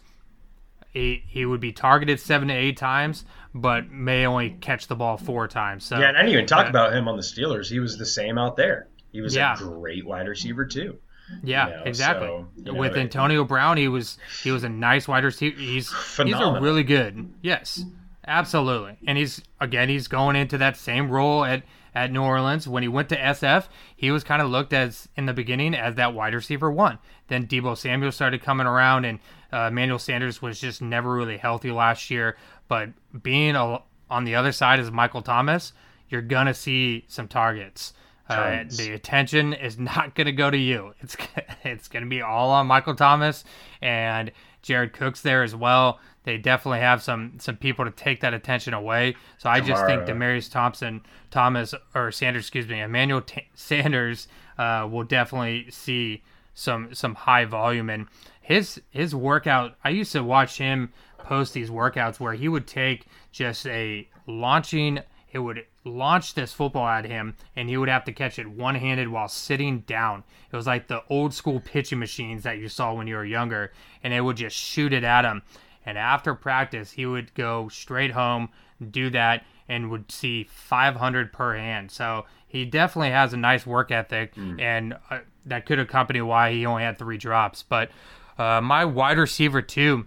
[0.93, 3.25] he he would be targeted seven to eight times,
[3.55, 5.85] but may only catch the ball four times.
[5.85, 7.69] So yeah, and I didn't even talk uh, about him on the Steelers.
[7.69, 8.89] He was the same out there.
[9.13, 9.55] He was Yeah.
[9.55, 10.99] a great wide receiver too.
[11.45, 12.27] Yeah, You know, exactly.
[12.27, 15.57] so, you know, With it- Antonio Brown, he was he was a nice wide receiver.
[15.61, 17.31] He's he's a really good.
[17.41, 17.85] Yes,
[18.27, 18.97] absolutely.
[19.07, 21.63] And he's again he's going into that same role at
[21.95, 22.69] at New Orleans.
[22.69, 25.97] When he went to SF, he was kind of looked as in the beginning as
[25.97, 26.99] that wide receiver one.
[27.29, 29.19] Then Deebo Samuel started coming around, and
[29.53, 32.37] uh, Emmanuel Sanders was just never really healthy last year.
[32.69, 32.91] But
[33.23, 35.73] being a, on the other side as Michael Thomas,
[36.09, 37.93] you're gonna see some targets.
[38.31, 40.95] Uh, the attention is not going to go to you.
[41.01, 41.17] It's
[41.65, 43.45] it's going to be all on Michael Thomas
[43.83, 44.31] and
[44.63, 46.01] Jared Cooks there as well.
[46.25, 49.17] They definitely have some some people to take that attention away.
[49.39, 50.03] So I just think.
[50.03, 54.29] Demaryius Thompson, Thomas or Sanders, excuse me, Emmanuel T- Sanders
[54.59, 56.23] uh, will definitely see
[56.55, 58.07] some some high volume and
[58.41, 59.77] his his workout.
[59.83, 65.01] I used to watch him post these workouts where he would take just a launching
[65.33, 69.09] it would launch this football at him and he would have to catch it one-handed
[69.09, 70.25] while sitting down.
[70.53, 73.73] It was like the old school pitching machines that you saw when you were younger
[74.03, 75.43] and it would just shoot it at him.
[75.87, 78.49] And after practice he would go straight home
[78.91, 81.91] do that and would see 500 per hand.
[81.91, 86.67] So he definitely has a nice work ethic and uh, that could accompany why he
[86.67, 87.63] only had three drops.
[87.63, 87.91] But
[88.39, 90.07] uh, my wide receiver too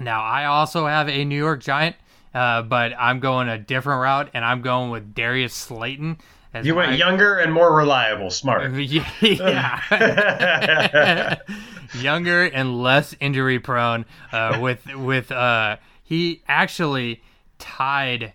[0.00, 1.96] now, I also have a New York Giant,
[2.36, 6.18] uh, but I'm going a different route, and I'm going with Darius Slayton.
[6.52, 8.72] As You went my- younger and more reliable, smart.
[9.20, 9.80] yeah.
[11.94, 14.04] younger and less injury prone.
[14.32, 17.22] Uh, with with uh, he actually
[17.58, 18.32] tied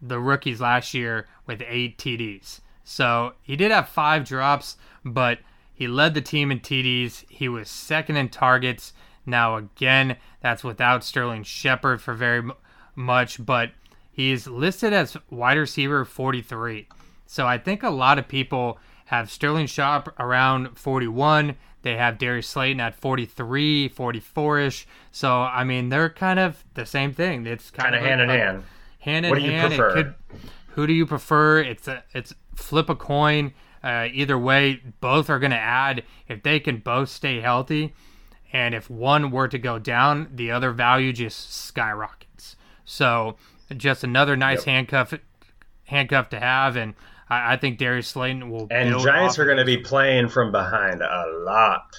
[0.00, 2.60] the rookies last year with eight TDs.
[2.84, 5.38] So he did have five drops, but
[5.74, 7.24] he led the team in TDs.
[7.28, 8.92] He was second in targets.
[9.24, 12.42] Now again, that's without Sterling Shepard for very
[12.96, 13.70] much, but
[14.10, 16.88] he's listed as wide receiver 43.
[17.26, 21.56] So I think a lot of people have Sterling Shop around 41.
[21.82, 24.86] They have Darius Slayton at 43, 44ish.
[25.12, 27.46] So I mean, they're kind of the same thing.
[27.46, 28.64] It's kind, Kind of hand in hand.
[28.98, 29.74] hand in What do you hand.
[29.74, 29.94] Prefer?
[29.94, 30.14] could,
[30.68, 31.60] who do you prefer?
[31.60, 33.52] It's a it's flip a coin.
[33.84, 37.94] Uh, either way, both are going to add if they can both stay healthy,
[38.52, 42.56] and if one were to go down, the other value just skyrockets.
[42.86, 43.36] So
[43.76, 45.12] just another nice handcuff
[45.84, 46.94] handcuff to have, and
[47.28, 48.68] I, I think Darius Slayton will.
[48.70, 51.96] And Giants are going to be playing from behind a lot.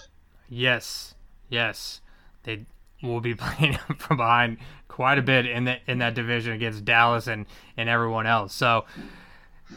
[0.50, 1.14] Yes,
[1.50, 2.02] yes,
[2.44, 2.66] they
[3.04, 4.58] will be playing from behind
[4.88, 8.54] quite a bit in that in that division against Dallas and and everyone else.
[8.54, 8.86] So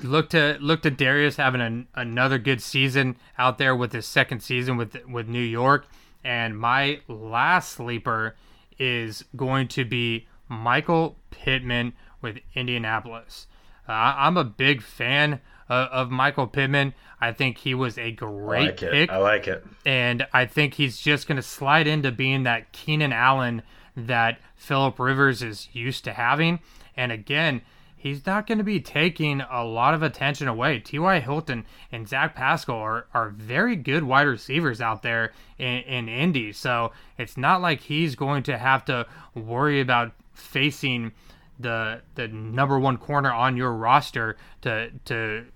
[0.03, 4.41] look to look to Darius having an, another good season out there with his second
[4.41, 5.87] season with with New York.
[6.23, 8.37] And my last sleeper
[8.79, 13.47] is going to be Michael Pittman with Indianapolis.
[13.89, 16.93] Uh, I'm a big fan of, of Michael Pittman.
[17.21, 18.93] I think he was a great like it.
[18.93, 19.65] pick I like it.
[19.87, 23.63] and I think he's just going to slide into being that Keenan Allen
[23.97, 26.61] that Philip Rivers is used to having.
[26.97, 27.63] And again,
[27.97, 30.79] he's not going to be taking a lot of attention away.
[30.79, 31.21] T.Y.
[31.21, 36.53] Hilton and Zach Pascal are, are very good wide receivers out there in, in Indy.
[36.53, 41.13] So it's not like he's going to have to worry about facing
[41.59, 45.47] the the number one corner on your roster to to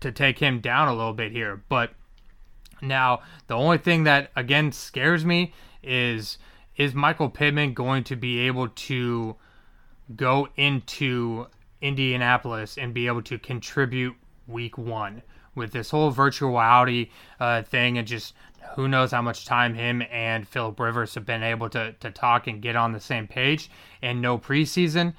[0.00, 1.62] to take him down a little bit here.
[1.68, 1.92] But
[2.80, 5.52] now, the only thing that again scares me
[5.82, 6.38] is
[6.76, 9.36] is Michael Pittman going to be able to
[10.14, 11.46] go into
[11.80, 14.14] Indianapolis and be able to contribute
[14.46, 15.22] week one
[15.54, 17.10] with this whole virtuality
[17.40, 18.32] uh, thing and just
[18.74, 22.46] who knows how much time him and Philip Rivers have been able to, to talk
[22.46, 23.70] and get on the same page
[24.02, 25.14] and no preseason.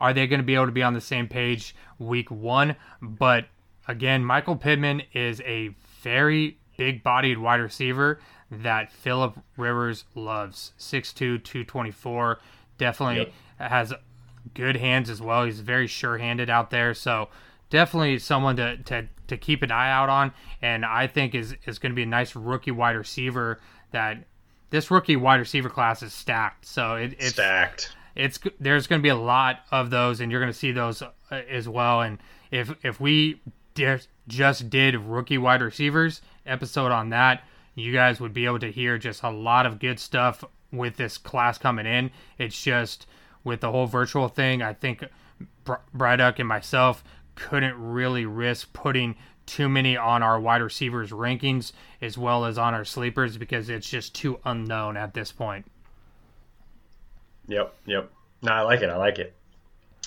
[0.00, 2.76] Are they going to be able to be on the same page week one?
[3.00, 3.46] But
[3.88, 10.72] again, Michael Pittman is a very big bodied wide receiver that Philip Rivers loves.
[10.78, 12.38] 6'2, 224.
[12.78, 13.70] Definitely Yep.
[13.70, 13.92] has
[14.52, 15.44] good hands as well.
[15.44, 16.92] He's very sure handed out there.
[16.94, 17.28] So
[17.74, 20.32] definitely someone to, to, to keep an eye out on.
[20.62, 23.60] And I think is, is going to be a nice rookie wide receiver
[23.90, 24.24] that
[24.70, 26.66] this rookie wide receiver class is stacked.
[26.66, 27.94] So it, it's Stacked.
[28.14, 31.02] it's there's going to be a lot of those, and you're going to see those
[31.02, 32.00] uh, as well.
[32.00, 32.18] And
[32.50, 33.40] if if we
[34.28, 37.42] just did rookie wide receivers episode on that,
[37.74, 41.18] you guys would be able to hear just a lot of good stuff with this
[41.18, 42.10] class coming in.
[42.38, 43.06] It's just
[43.42, 45.04] with the whole virtual thing, I think
[45.64, 47.04] Br- Bryduck and myself
[47.34, 49.16] couldn't really risk putting
[49.46, 53.88] too many on our wide receivers rankings as well as on our sleepers because it's
[53.88, 55.66] just too unknown at this point.
[57.48, 57.74] Yep.
[57.86, 58.10] Yep.
[58.42, 58.90] No, I like it.
[58.90, 59.34] I like it.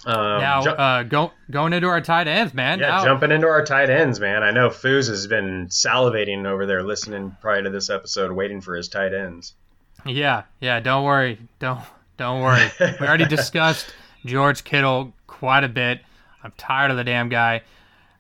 [0.06, 2.80] Um, now, ju- uh, go, going into our tight ends, man.
[2.80, 4.44] yeah, now, jumping into our tight ends, man.
[4.44, 8.76] I know Foos has been salivating over there, listening prior to this episode, waiting for
[8.76, 9.54] his tight ends.
[10.06, 10.80] Yeah, yeah.
[10.80, 11.40] Don't worry.
[11.60, 11.82] Don't
[12.18, 12.70] don't worry.
[12.80, 13.88] We already discussed
[14.26, 16.02] George Kittle quite a bit.
[16.48, 17.62] I'm tired of the damn guy.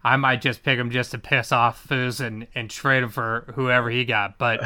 [0.03, 3.51] I might just pick him just to piss off Foos and, and trade him for
[3.55, 4.37] whoever he got.
[4.37, 4.61] But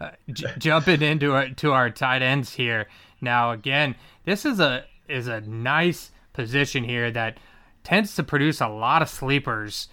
[0.00, 2.88] uh, j- jumping into our, to our tight ends here
[3.22, 3.94] now again,
[4.24, 7.38] this is a is a nice position here that
[7.84, 9.88] tends to produce a lot of sleepers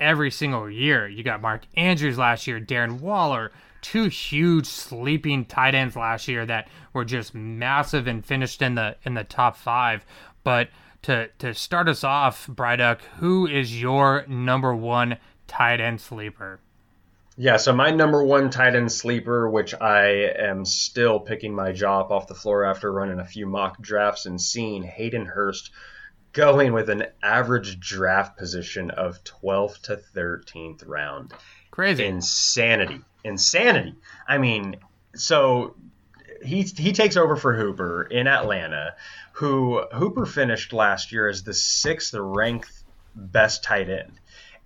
[0.00, 1.08] every single year.
[1.08, 6.44] You got Mark Andrews last year, Darren Waller, two huge sleeping tight ends last year
[6.46, 10.04] that were just massive and finished in the in the top five.
[10.44, 10.68] But
[11.02, 16.60] to to start us off, Bryduck, who is your number one tight end sleeper?
[17.36, 22.00] Yeah, so my number one tight end sleeper, which I am still picking my jaw
[22.00, 25.70] up off the floor after running a few mock drafts and seeing Hayden Hurst
[26.32, 31.32] going with an average draft position of 12th to 13th round.
[31.70, 32.04] Crazy.
[32.04, 33.00] Insanity.
[33.24, 33.94] Insanity.
[34.28, 34.76] I mean,
[35.14, 35.74] so
[36.44, 38.94] he he takes over for Hooper in Atlanta,
[39.32, 42.70] who Hooper finished last year as the sixth ranked
[43.14, 44.12] best tight end.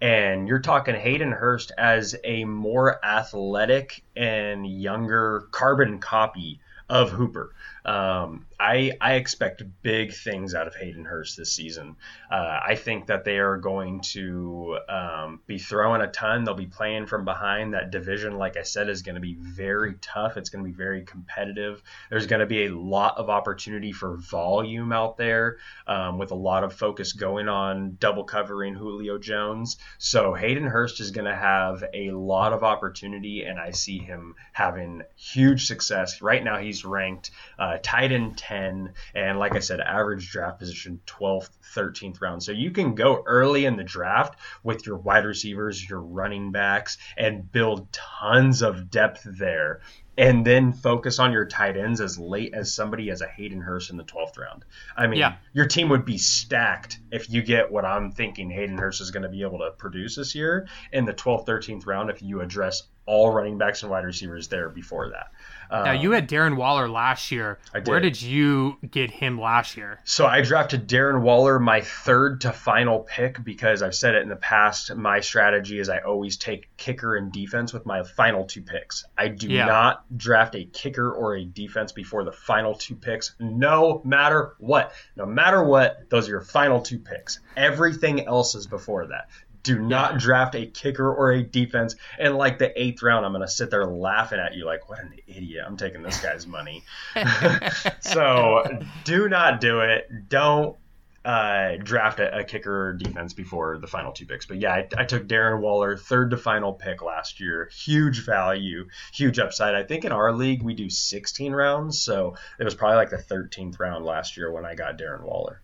[0.01, 7.55] And you're talking Hayden Hurst as a more athletic and younger carbon copy of Hooper.
[7.87, 11.97] Um, I I expect big things out of Hayden Hurst this season.
[12.31, 16.43] Uh, I think that they are going to um, be throwing a ton.
[16.43, 17.75] They'll be playing from behind.
[17.75, 20.37] That division, like I said, is going to be very tough.
[20.37, 21.81] It's going to be very competitive.
[22.11, 26.37] There's going to be a lot of opportunity for volume out there, um, with a
[26.37, 29.77] lot of focus going on double covering Julio Jones.
[29.99, 34.35] So Hayden Hurst is going to have a lot of opportunity, and I see him
[34.53, 36.21] having huge success.
[36.21, 41.01] Right now, he's ranked uh, tight end 10, and like I said, average draft position
[41.07, 42.43] 12th, 13th round.
[42.43, 46.99] So you can go early in the draft with your wide receivers, your running backs,
[47.17, 49.81] and build tons of depth there.
[50.19, 53.91] And then focus on your tight ends as late as somebody as a Hayden Hurst
[53.91, 54.65] in the 12th round.
[54.97, 55.37] I mean, Yeah.
[55.53, 59.25] your team would be stacked if you get what I'm thinking Hayden Hurst is going
[59.25, 62.85] to be able to produce this year in the 12th, 13th round if you address
[63.05, 65.29] all running backs and wide receivers there before that.
[65.71, 67.59] Now um, you had Darren Waller last year.
[67.75, 67.87] Did.
[67.89, 70.01] Where did you get him last year?
[70.05, 74.29] So I drafted Darren Waller, my third to final pick, because I've said it in
[74.29, 74.95] the past.
[74.95, 79.05] My strategy is I always take kicker and defense with my final two picks.
[79.17, 79.67] I do Yeah.
[79.67, 84.93] not draft a kicker or a defense before the final two picks, no matter what.
[85.17, 87.41] No matter what, those are your final two picks.
[87.57, 89.29] Everything else is before that.
[89.67, 91.97] Do not draft a kicker or a defense.
[92.21, 95.01] And like the eighth round, I'm going to sit there laughing at you like, what
[95.01, 95.65] an idiot.
[95.67, 96.85] I'm taking this guy's money.
[98.01, 98.63] so
[99.03, 100.09] do not do it.
[100.29, 100.77] Don't
[101.25, 104.47] uh, draft a, a kicker defense before the final two picks.
[104.47, 107.69] But yeah, I, I took Darren Waller, third to final pick last year.
[107.75, 109.75] Huge value, huge upside.
[109.75, 113.17] I think in our league we do 16 rounds, so it was probably like the
[113.17, 115.61] 13th round last year when I got Darren Waller.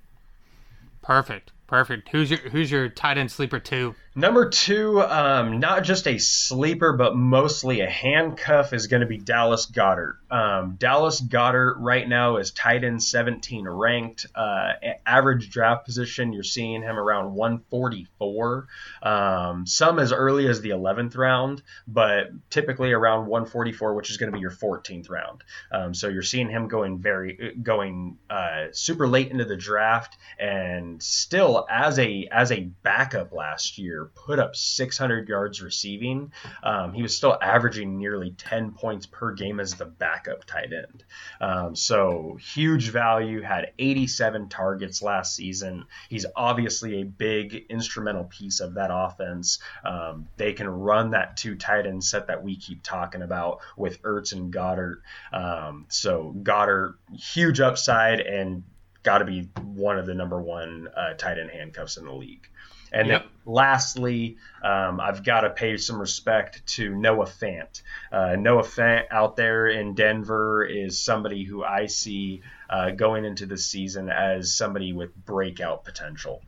[1.03, 1.53] Perfect.
[1.67, 2.09] Perfect.
[2.11, 3.95] Who's your who's your tight end sleeper two?
[4.15, 9.17] Number two, um, not just a sleeper, but mostly a handcuff, is going to be
[9.17, 10.17] Dallas Goedert.
[10.31, 14.27] Um, Dallas Goedert right now is tight end 17 ranked.
[14.35, 14.73] Uh,
[15.07, 18.67] average draft position, you're seeing him around 144.
[19.03, 24.31] Um, some as early as the 11th round, but typically around 144, which is going
[24.31, 25.43] to be your 14th round.
[25.71, 31.03] Um, so you're seeing him going very going uh, super late into the draft, and
[31.03, 36.33] still as a as a backup last year, put up 600 yards receiving.
[36.63, 41.05] Um, he was still averaging nearly 10 points per game as the backup tight end.
[41.41, 43.41] Um, so huge value.
[43.43, 45.87] Had 87 targets last season.
[46.09, 49.59] He's obviously a big instrumental piece of that offense.
[49.85, 54.03] Um, they can run that two tight end set that we keep talking about with
[54.03, 55.03] Ertz and Goedert.
[55.33, 58.65] Um, so Goedert, huge upside and
[59.03, 62.49] got to be one of the number one uh, tight end handcuffs in the league.
[62.93, 63.23] And Yep.
[63.23, 67.81] then lastly, um, I've got to pay some respect to Noah Fant.
[68.13, 73.47] Uh, Noah Fant out there in Denver is somebody who I see uh, going into
[73.47, 76.43] the season as somebody with breakout potential.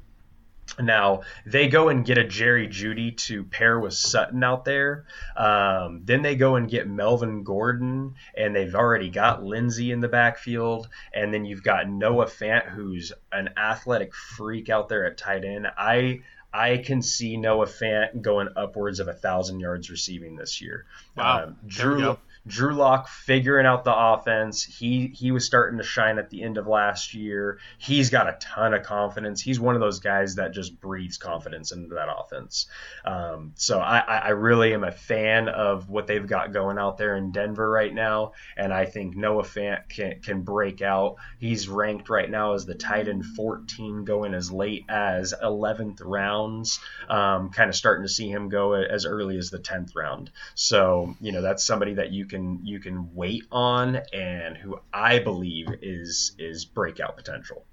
[0.79, 5.05] Now they go and get a Jerry Jeudy to pair with Sutton out there.
[5.37, 10.09] Um, then they go and get Melvin Gordon, and they've already got Lindsay in the
[10.09, 10.89] backfield.
[11.13, 15.67] And then you've got Noah Fant, who's an athletic freak out there at tight end.
[15.77, 16.21] I
[16.53, 20.87] I can see Noah Fant going upwards of a thousand yards receiving this year.
[21.17, 21.45] Wow.
[21.45, 22.19] Um, Drew go.
[22.47, 24.63] Drew Lock figuring out the offense.
[24.63, 27.59] He he was starting to shine at the end of last year.
[27.79, 29.41] He's got a ton of confidence.
[29.41, 32.67] He's one of those guys that just breathes confidence into that offense.
[33.05, 37.17] Um, so I, I really am a fan of what they've got going out there
[37.17, 41.17] in Denver right now, and I think Noah Fant can can break out.
[41.39, 46.79] He's ranked right now as the tight end 14, going as late as 11th rounds.
[47.09, 50.31] Um, kind of starting to see him go as early as the 10th round.
[50.55, 54.81] So you know that's somebody that you can can you can wait on and who
[54.93, 57.65] I believe is is breakout potential.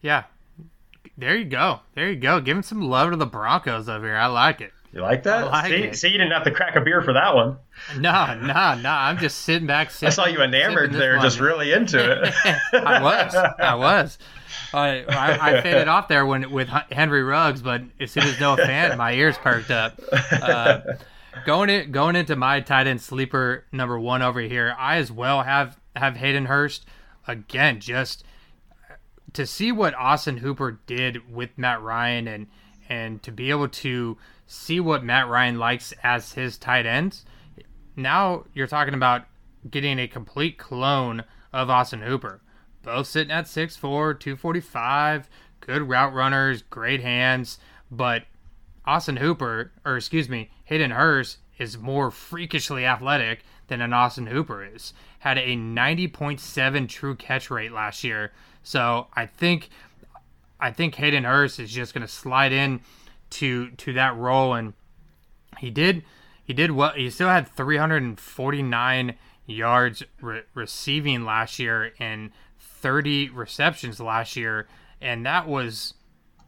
[0.00, 0.24] Yeah.
[1.18, 1.80] There you go.
[1.94, 2.40] There you go.
[2.40, 4.16] Giving some love to the Broncos over here.
[4.16, 4.72] I like it.
[4.92, 5.50] You like that?
[5.50, 7.58] Like see, see, you didn't have to crack a beer for that one.
[7.98, 8.90] No, no, no.
[8.90, 9.90] I'm just sitting back.
[9.90, 12.34] Sitting, I saw you enamored there, just really into it.
[12.72, 13.34] I was.
[13.34, 14.18] I was.
[14.72, 18.56] I, I, I, faded off there when with Henry Ruggs, but as soon as Noah
[18.56, 20.00] Fant, my ears perked up.
[20.32, 20.80] Uh,
[21.44, 25.42] going in, going into my tight end sleeper number one over here, I as well
[25.42, 26.86] have have Hayden Hurst
[27.26, 27.80] again.
[27.80, 28.24] Just
[29.32, 32.46] to see what Austin Hooper did with Matt Ryan and
[32.88, 34.16] and to be able to
[34.46, 37.24] see what Matt Ryan likes as his tight ends.
[37.96, 39.24] Now you're talking about
[39.68, 42.40] getting a complete clone of Austin Hooper.
[42.82, 45.28] Both sitting at 6'4, 245,
[45.60, 47.58] good route runners, great hands,
[47.90, 48.24] but
[48.86, 54.64] Austin Hooper, or excuse me, Hayden Hurst is more freakishly athletic than an Austin Hooper
[54.64, 54.92] is.
[55.20, 58.32] Had a 90.7 true catch rate last year.
[58.62, 59.70] So I think
[60.60, 62.80] I think Hayden Hurst is just going to slide in
[63.30, 64.72] to to that role and
[65.58, 66.04] he did
[66.44, 69.14] he did well he still had 349
[69.46, 74.68] yards re- receiving last year and 30 receptions last year
[75.00, 75.94] and that was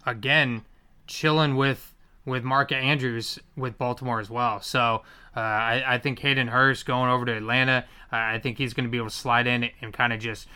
[0.07, 0.65] again
[1.09, 1.95] chilling with
[2.29, 4.61] with Mark Andrews with Baltimore as well.
[4.61, 5.03] So
[5.37, 8.85] uh, I, I, think Hayden Hurst going over to Atlanta, uh, I think he's going
[8.85, 10.47] to be able to slide in and kind of just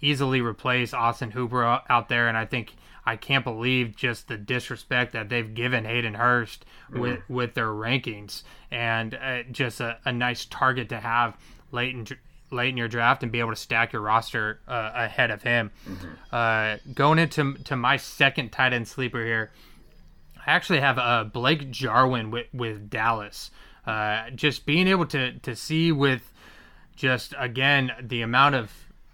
[0.00, 2.28] easily replace Austin Hooper out there.
[2.28, 2.74] And I think
[3.04, 7.34] I can't believe just the disrespect that they've given Hayden Hurst with, mm-hmm.
[7.34, 11.36] with their rankings and uh, just a, a, nice target to have
[11.72, 12.06] late in
[12.50, 15.70] late in your draft and be able to stack your roster uh, ahead of him.
[15.88, 16.08] Mm-hmm.
[16.32, 19.52] Uh, going into to my second tight end sleeper here.
[20.46, 23.50] I actually have uh, Blake Jarwin with, with Dallas.
[23.86, 26.32] Uh, just being able to, to see with
[26.96, 28.70] just, again, the amount of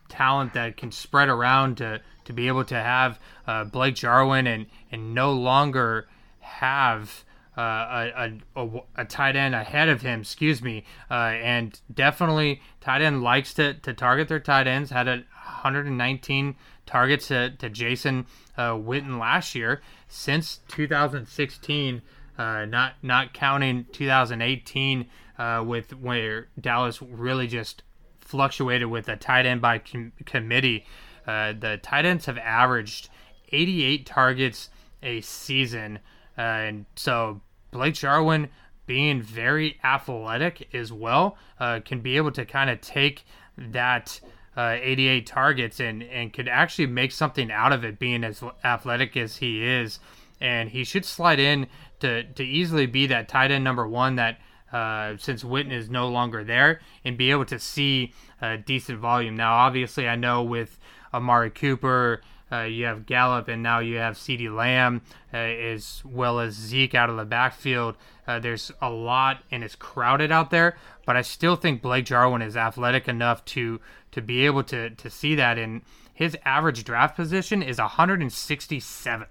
[0.09, 4.67] talent that can spread around to, to be able to have uh, Blake Jarwin and,
[4.91, 6.09] and no longer
[6.41, 7.25] have
[7.57, 10.85] uh, a, a, a, tight end ahead of him, excuse me.
[11.11, 14.91] Uh, and definitely, tight end likes to, to target their tight ends.
[14.91, 15.25] Had a
[15.63, 16.57] 119
[16.87, 18.27] targets to, to Jason
[18.57, 22.03] uh, Witten last year since 2016,
[22.39, 25.07] uh, not not counting 2018
[25.39, 27.83] uh, with where Dallas really just
[28.19, 30.87] fluctuated with a tight end by com- committee.
[31.27, 33.09] Uh, the tight ends have averaged
[33.51, 34.71] 88 targets
[35.03, 35.99] a season,
[36.37, 38.49] uh, and so Blake Jarwin
[38.87, 43.25] being very athletic as well uh, can be able to kind of take
[43.57, 44.21] that
[44.57, 49.17] uh, 88 targets and, and could actually make something out of it being as athletic
[49.17, 49.99] as he is.
[50.41, 51.67] And he should slide in
[52.01, 54.39] to, to easily be that tight end number one that
[54.73, 59.37] uh, since Witten is no longer there and be able to see a decent volume.
[59.37, 60.79] Now, obviously, I know with
[61.13, 65.03] Amari Cooper, uh, you have Gallup, and now you have CeeDee Lamb,
[65.33, 67.97] uh, as well as Zeke out of the backfield.
[68.27, 70.77] Uh, there's a lot, and it's crowded out there.
[71.07, 73.81] But I still think Blake Jarwin is athletic enough to
[74.15, 75.59] to be able to to see that.
[75.59, 75.83] And
[76.15, 79.27] his average draft position is 167.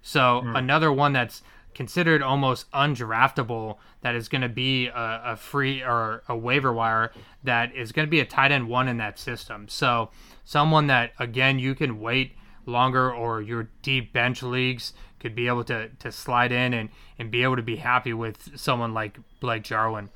[0.00, 0.58] So mm.
[0.58, 1.42] another one that's
[1.74, 7.12] considered almost undraftable that is going to be a, a, free or a waiver wire
[7.44, 9.68] that is going to be a tight end one in that system.
[9.68, 10.10] So
[10.44, 12.32] someone that again you can wait
[12.64, 17.30] longer or your deep bench leagues could be able to, to slide in and, and
[17.30, 20.08] be able to be happy with someone like Blake Jarwin.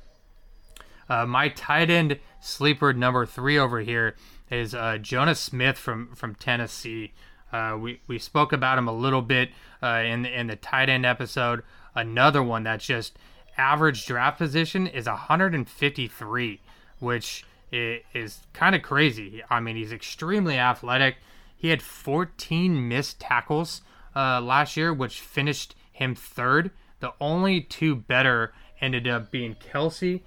[1.09, 4.15] Uh, my tight end sleeper number three over here
[4.49, 7.13] is uh, Jonnu Smith from, from Tennessee.
[7.51, 9.49] Uh, we, we spoke about him a little bit
[9.81, 11.63] uh, in, the, in the tight end episode.
[11.95, 13.17] Another one that's just
[13.57, 16.59] average draft position is 153,
[16.99, 19.43] which is kind of crazy.
[19.49, 21.17] I mean, he's extremely athletic.
[21.55, 23.81] He had 14 missed tackles
[24.15, 26.71] uh, last year, which finished him third.
[26.99, 30.21] The only two better ended up being Kelce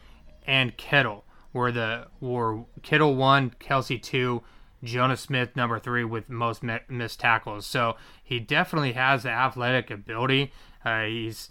[0.47, 4.43] and Kittle, were the were Kittle one, Kelce two,
[4.85, 7.67] Jonnu Smith number three with most missed tackles.
[7.67, 10.53] So he definitely has the athletic ability.
[10.85, 11.51] Uh, he's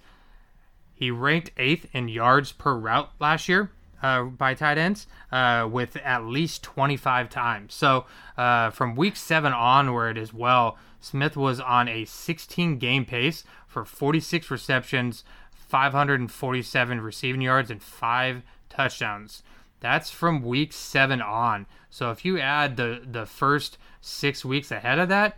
[0.93, 3.71] he ranked eighth in yards per route last year,
[4.01, 7.73] uh, by tight ends uh, with at least 25 times.
[7.73, 8.05] So
[8.37, 13.85] uh, from week seven onward as well, Smith was on a 16 game pace for
[13.85, 15.23] 46 receptions,
[15.53, 19.43] 547 receiving yards, and five touchdowns.
[19.79, 21.65] That's from week seven on.
[21.89, 25.37] So if you add the the first six weeks ahead of that,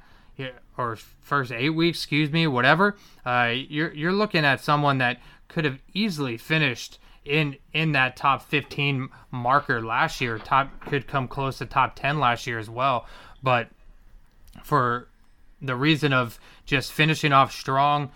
[0.78, 5.66] or first eight weeks, excuse me, whatever, uh, you're you're looking at someone that could
[5.66, 10.40] have easily finished in in that top 15 marker last year.
[10.40, 13.06] Top could come close to top 10 last year as well,
[13.44, 13.70] but
[14.64, 15.08] for
[15.62, 18.12] the reason of just finishing off strong,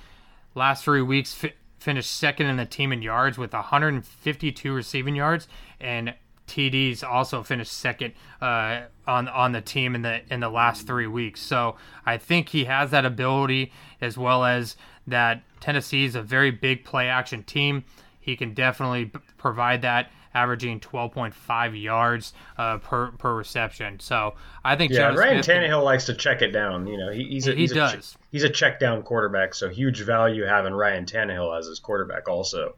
[0.55, 1.45] last three weeks
[1.85, 5.47] finished second in the team in yards with 152 receiving yards
[5.79, 6.15] and
[6.47, 11.05] TDs also finished second uh, on on the team in the in the last three
[11.05, 11.41] weeks.
[11.41, 13.71] So I think he has that ability
[14.01, 14.75] as well as
[15.05, 17.83] that Tennessee is a very big play action team.
[18.19, 23.99] He can definitely provide that, averaging 12.5 yards uh, per per reception.
[23.99, 26.85] So I think yeah, Jonnu Ryan Smith can- Tannehill likes to check it down.
[26.85, 28.11] You know, he, he's a, He he's does.
[28.13, 32.27] ch- he's a check down quarterback, so huge value having Ryan Tannehill as his quarterback
[32.27, 32.75] also.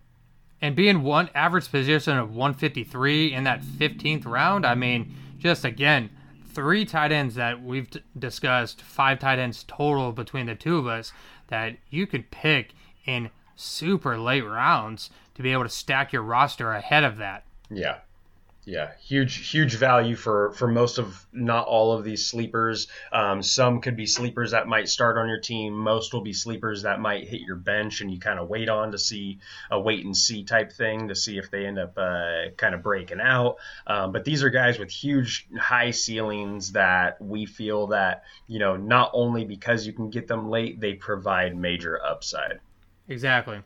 [0.62, 6.10] and being one average position of 153 in that 15th round, I mean, just again,
[6.54, 10.88] three tight ends that we've d- discussed, five tight ends total between the two of
[10.88, 11.12] us
[11.48, 12.74] that you could pick
[13.06, 17.44] in super late rounds to be able to stack your roster ahead of that.
[17.70, 17.98] Yeah.
[18.68, 22.88] Yeah, huge, huge value for for most of not all of these sleepers.
[23.14, 25.74] Um, some could be sleepers that might start on your team.
[25.74, 28.92] Most will be sleepers that might hit your bench, and you kind of wait on
[28.92, 29.40] to see
[29.72, 32.84] a wait and see type thing to see if they end up uh, kind of
[32.84, 33.56] breaking out.
[33.88, 38.76] Um, but these are guys with huge, high ceilings that we feel that you know
[38.76, 42.60] not only because you can get them late, they provide major upside.
[43.08, 43.62] Exactly.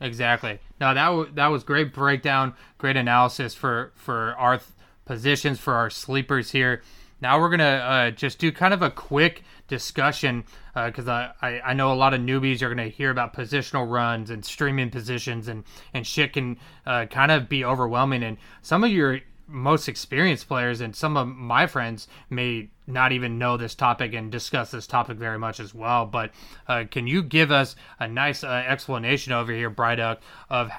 [0.00, 0.58] Exactly.
[0.80, 4.68] No, that w- that was great breakdown, great analysis for for our th-
[5.04, 6.82] positions for our sleepers here.
[7.20, 11.72] Now we're gonna uh, just do kind of a quick discussion because I, I I
[11.74, 15.64] know a lot of newbies are gonna hear about positional runs and streaming positions and
[15.94, 20.80] and shit can uh, kind of be overwhelming and some of your most experienced players
[20.80, 25.16] and some of my friends may not even know this topic and discuss this topic
[25.16, 26.06] very much as well.
[26.06, 26.30] But
[26.68, 30.18] uh, can you give us a nice uh, explanation over here, Bryduck,
[30.50, 30.70] of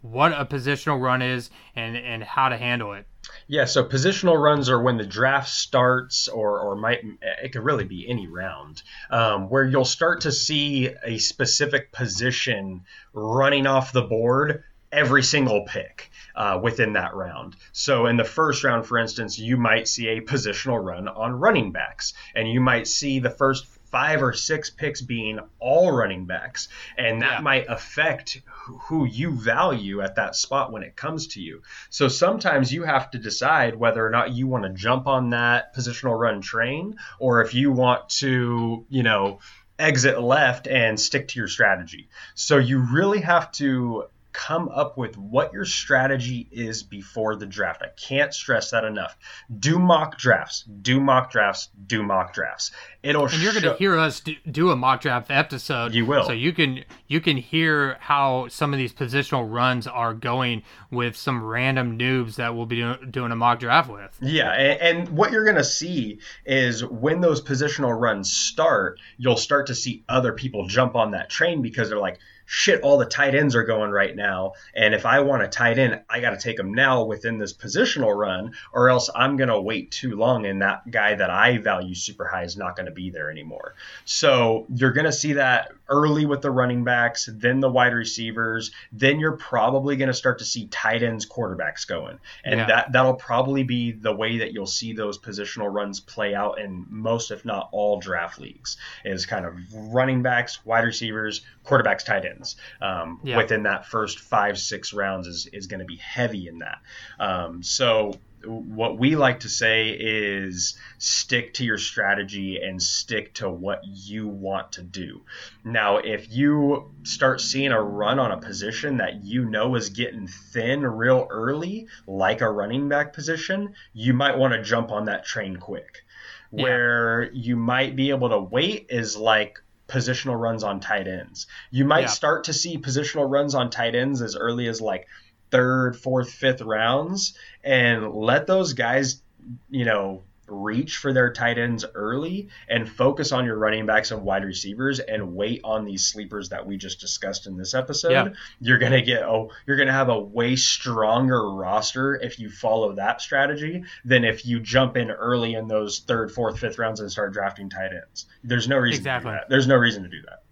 [0.00, 3.06] what a positional run is and, and how to handle it?
[3.46, 7.00] Yeah, so positional runs are when the draft starts, or or might
[7.42, 12.82] it could really be any round, um, where you'll start to see a specific position
[13.12, 17.56] running off the board every single pick uh, within that round.
[17.72, 21.72] So in the first round, for instance, you might see a positional run on running
[21.72, 26.68] backs, and you might see the first five or six picks being all running backs,
[26.96, 27.40] and that Yeah.
[27.40, 31.62] might affect who who you value at that spot when it comes to you.
[31.90, 35.74] So sometimes you have to decide whether or not you want to jump on that
[35.74, 39.40] positional run train, or if you want to, you know,
[39.78, 42.08] exit left and stick to your strategy.
[42.34, 47.82] So you really have to come up with what your strategy is before the draft.
[47.82, 49.16] I can't stress that enough.
[49.58, 50.62] Do mock drafts.
[50.62, 51.68] Do mock drafts.
[51.86, 52.72] Do mock drafts.
[53.02, 55.94] It'll And you're going to hear us do, do a mock draft episode.
[55.94, 56.24] You will.
[56.24, 61.16] So you can you can hear how some of these positional runs are going with
[61.16, 64.16] some random noobs that we'll be do, doing a mock draft with.
[64.20, 69.36] Yeah, and, and what you're going to see is when those positional runs start, you'll
[69.36, 73.06] start to see other people jump on that train because they're like, shit, all the
[73.06, 74.52] tight ends are going right now.
[74.74, 77.52] And if I want a tight end, I got to take them now within this
[77.52, 81.58] positional run, or else I'm going to wait too long and that guy that I
[81.58, 83.74] value super high is not going to be there anymore.
[84.04, 88.70] So you're going to see that early with the running backs, then the wide receivers,
[88.90, 92.18] then you're probably going to start to see tight ends, quarterbacks going.
[92.44, 92.66] And Yeah.
[92.66, 96.86] that that'll probably be the way that you'll see those positional runs play out in
[96.88, 98.78] most, if not all, draft leagues.
[99.04, 102.56] Is kind of running backs, wide receivers, quarterbacks, tight ends.
[102.80, 103.36] Um, Yeah.
[103.36, 106.78] Within that first five, six rounds is is going to be heavy in that.
[107.20, 108.14] Um, so
[108.46, 114.28] what we like to say is stick to your strategy and stick to what you
[114.28, 115.22] want to do.
[115.64, 120.26] Now, if you start seeing a run on a position that you know is getting
[120.26, 125.24] thin real early, like a running back position, you might want to jump on that
[125.24, 126.04] train quick.
[126.52, 126.62] Yeah.
[126.64, 131.46] Where you might be able to wait is like positional runs on tight ends.
[131.70, 132.06] You might Yeah.
[132.06, 135.06] start to see positional runs on tight ends as early as like
[135.52, 139.22] third, fourth, fifth rounds, and let those guys,
[139.70, 144.22] you know, reach for their tight ends early and focus on your running backs and
[144.22, 148.28] wide receivers and wait on these sleepers that we just discussed in this episode, Yeah.
[148.60, 153.22] you're gonna get oh you're gonna have a way stronger roster if you follow that
[153.22, 157.32] strategy than if you jump in early in those third, fourth, fifth rounds and start
[157.32, 158.26] drafting tight ends.
[158.44, 159.32] There's no reason Exactly.
[159.32, 159.44] to.
[159.48, 160.42] There's no reason to do that.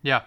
[0.00, 0.22] Yeah.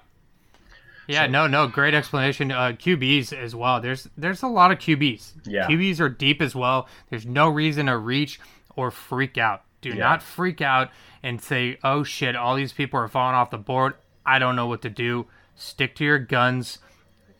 [1.07, 2.51] Yeah, no, no, great explanation.
[2.51, 3.81] Uh, QBs as well.
[3.81, 5.33] There's there's a lot of QBs.
[5.45, 5.67] Yeah.
[5.67, 6.87] QBs are deep as well.
[7.09, 8.39] There's no reason to reach
[8.75, 9.63] or freak out.
[9.81, 9.95] Do Yeah.
[9.95, 10.89] not freak out
[11.21, 13.95] and say, "Oh shit, all these people are falling off the board.
[14.25, 16.79] I don't know what to do." Stick to your guns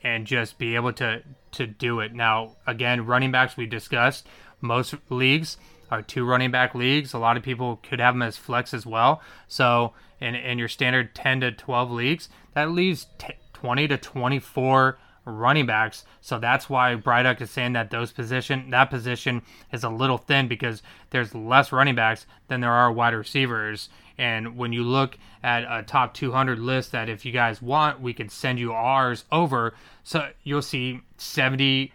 [0.04, 1.22] and just be able to
[1.54, 2.14] to do it.
[2.14, 4.28] Now, again, running backs we discussed.
[4.60, 5.58] Most leagues
[5.92, 7.14] are two running back leagues.
[7.14, 9.22] A lot of people could have them as flex as well.
[9.48, 13.34] So, in in your standard 10 to 12 leagues, that leaves t-
[13.64, 16.04] 20 to 24 running backs.
[16.20, 19.42] So that's why Bryduck is saying that those position that position
[19.72, 23.88] is a little thin because there's less running backs than there are wide receivers.
[24.18, 28.14] And when you look at a top 200 list, that if you guys want, we
[28.14, 29.76] could send you ours over.
[30.04, 31.94] So you'll see 70,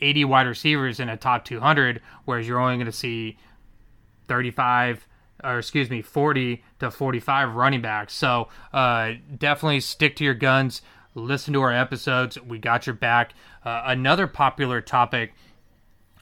[0.00, 3.38] 80 wide receivers in a top 200, whereas you're only going to see
[4.26, 5.06] 35
[5.44, 10.80] or excuse me 40 to 45 running backs so uh, definitely stick to your guns
[11.14, 13.32] listen to our episodes we got your back
[13.64, 15.32] uh, another popular topic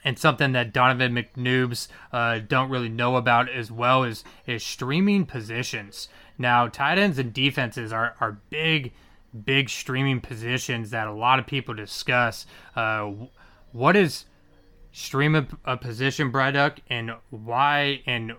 [0.03, 5.25] and something that Donovan McNoobs uh, don't really know about as well is is streaming
[5.25, 6.09] positions.
[6.37, 8.93] Now, tight ends and defenses are, are big,
[9.45, 12.45] big streaming positions that a lot of people discuss.
[12.75, 13.11] Uh,
[13.71, 14.25] what is
[14.91, 18.33] stream a, a position, Bryduck, and why and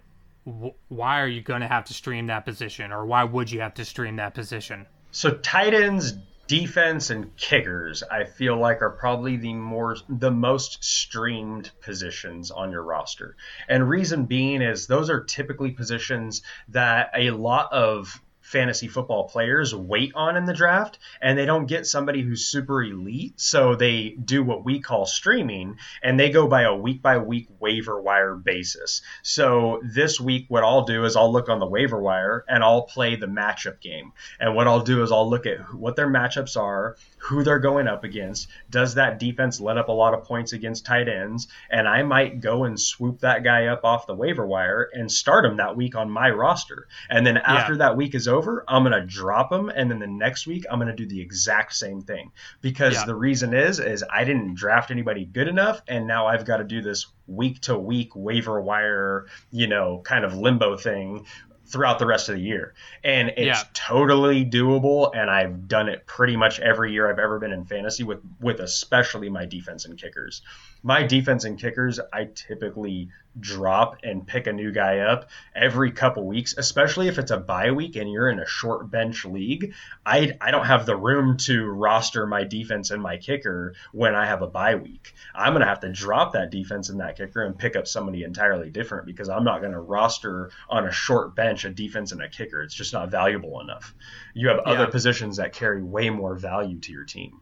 [0.46, 3.61] wh- why are you going to have to stream that position, or why would you
[3.61, 4.86] have to stream that position?
[5.12, 6.14] So tight ends,
[6.47, 12.70] defense, and kickers, I feel like are probably the more the most streamed positions on
[12.70, 13.36] your roster.
[13.68, 19.74] And reason being is those are typically positions that a lot of fantasy football players
[19.74, 23.40] wait on in the draft and they don't get somebody who's super elite.
[23.40, 27.49] So they do what we call streaming and they go by a week by week
[27.59, 29.01] waiver wire basis.
[29.22, 32.82] So this week what i'll do is i'll look on the waiver wire and i'll
[32.82, 34.12] play the matchup game.
[34.38, 37.88] And what i'll do is i'll look at what their matchups are who they're going
[37.88, 38.49] up against.
[38.68, 41.49] Does that defense let up a lot of points against tight ends?
[41.70, 45.47] And i might go and swoop that guy up off the waiver wire and start
[45.47, 46.86] him that week on my roster.
[47.09, 48.34] And then after that week is over
[48.68, 51.20] i'm going to drop them, and then the next week i'm going to do the
[51.20, 52.30] exact same thing
[52.61, 53.05] because Yeah.
[53.07, 56.64] the reason is is i didn't draft anybody good enough and now i've got to
[56.64, 61.26] do this week to week waiver wire you know kind of limbo thing
[61.66, 63.62] throughout the rest of the year and it's Yeah.
[63.72, 68.05] totally doable and i've done it pretty much every year i've ever been in fantasy
[68.05, 70.43] with with especially my defense and kickers
[70.82, 73.09] my defense and kickers i typically
[73.41, 77.72] drop and pick a new guy up every couple weeks especially if it's a bye
[77.72, 79.74] week and you're in a short bench league
[80.07, 84.24] i i don't have the room to roster my defense and my kicker when i
[84.26, 85.14] have a bye week.
[85.35, 88.22] I'm going to have to drop that defense and that kicker and pick up somebody
[88.22, 92.22] entirely different because i'm not going to roster on a short bench a defense and
[92.22, 92.62] a kicker.
[92.62, 93.95] It's just not valuable enough.
[94.35, 94.91] You have other Yeah.
[94.91, 97.41] positions that carry way more value to your team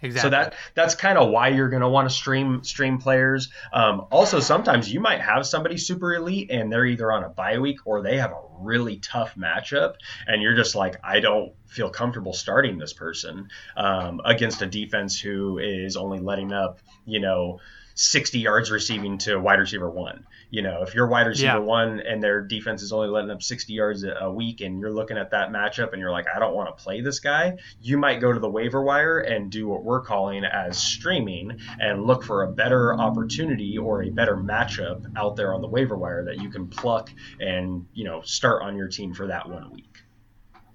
[0.00, 0.20] Exactly.
[0.20, 3.50] so that that's kind of why you're going to want to stream stream players.
[3.72, 7.58] Um, also, sometimes you might have somebody super elite and they're either on a bye
[7.58, 9.94] week or they have a really tough matchup,
[10.26, 15.20] and you're just like, I don't feel comfortable starting this person um, against a defense
[15.20, 17.60] who is only letting up, you know.
[18.00, 20.24] 60 yards receiving to wide receiver one.
[20.50, 21.58] You know, if you're wide receiver Yeah.
[21.58, 25.18] one and their defense is only letting up 60 yards a week and you're looking
[25.18, 28.20] at that matchup and you're like, I don't want to play this guy, you might
[28.20, 32.44] go to the waiver wire and do what we're calling as streaming and look for
[32.44, 36.50] a better opportunity or a better matchup out there on the waiver wire that you
[36.50, 39.98] can pluck and, you know, start on your team for that one week.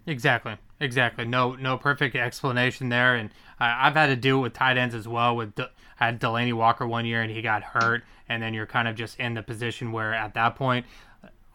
[0.05, 0.57] Exactly.
[0.82, 1.24] Exactly.
[1.24, 4.93] No, no perfect explanation there, and I, I've had to do it with tight ends
[4.93, 5.34] as well.
[5.38, 5.53] With
[5.95, 9.19] had Delanie Walker one year, and he got hurt, and then you're kind of just
[9.19, 10.85] in the position where at that point,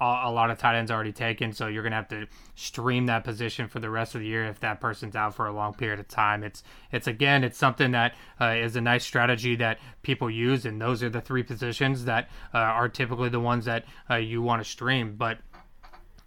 [0.00, 3.66] a, lot of tight ends already taken, so you're gonna have to stream that position
[3.66, 6.06] for the rest of the year if that person's out for a long period of
[6.06, 6.44] time.
[6.44, 6.62] It's
[6.92, 11.02] it's again, it's something that uh, is a nice strategy that people use, and those
[11.02, 14.68] are the three positions that uh, are typically the ones that uh, you want to
[14.68, 15.38] stream, but.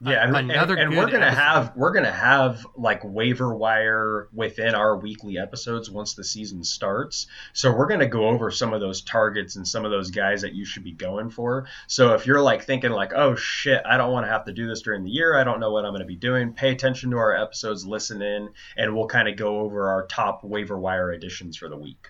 [0.04, 1.42] Yeah, and, Another and, and we're gonna episode.
[1.42, 7.28] have we're gonna have like waiver wire within our weekly episodes once the season starts.
[7.54, 10.56] So we're gonna go over some of those targets and some of those guys that
[10.56, 11.68] you should be going for.
[11.86, 14.68] So if you're like thinking like, oh shit, I don't want to have to do
[14.68, 15.38] this during the year.
[15.38, 16.54] I don't know what I'm gonna be doing.
[16.54, 20.44] Pay attention to our episodes, listen in, and we'll kind of go over our top
[20.44, 22.10] waiver wire additions for the week.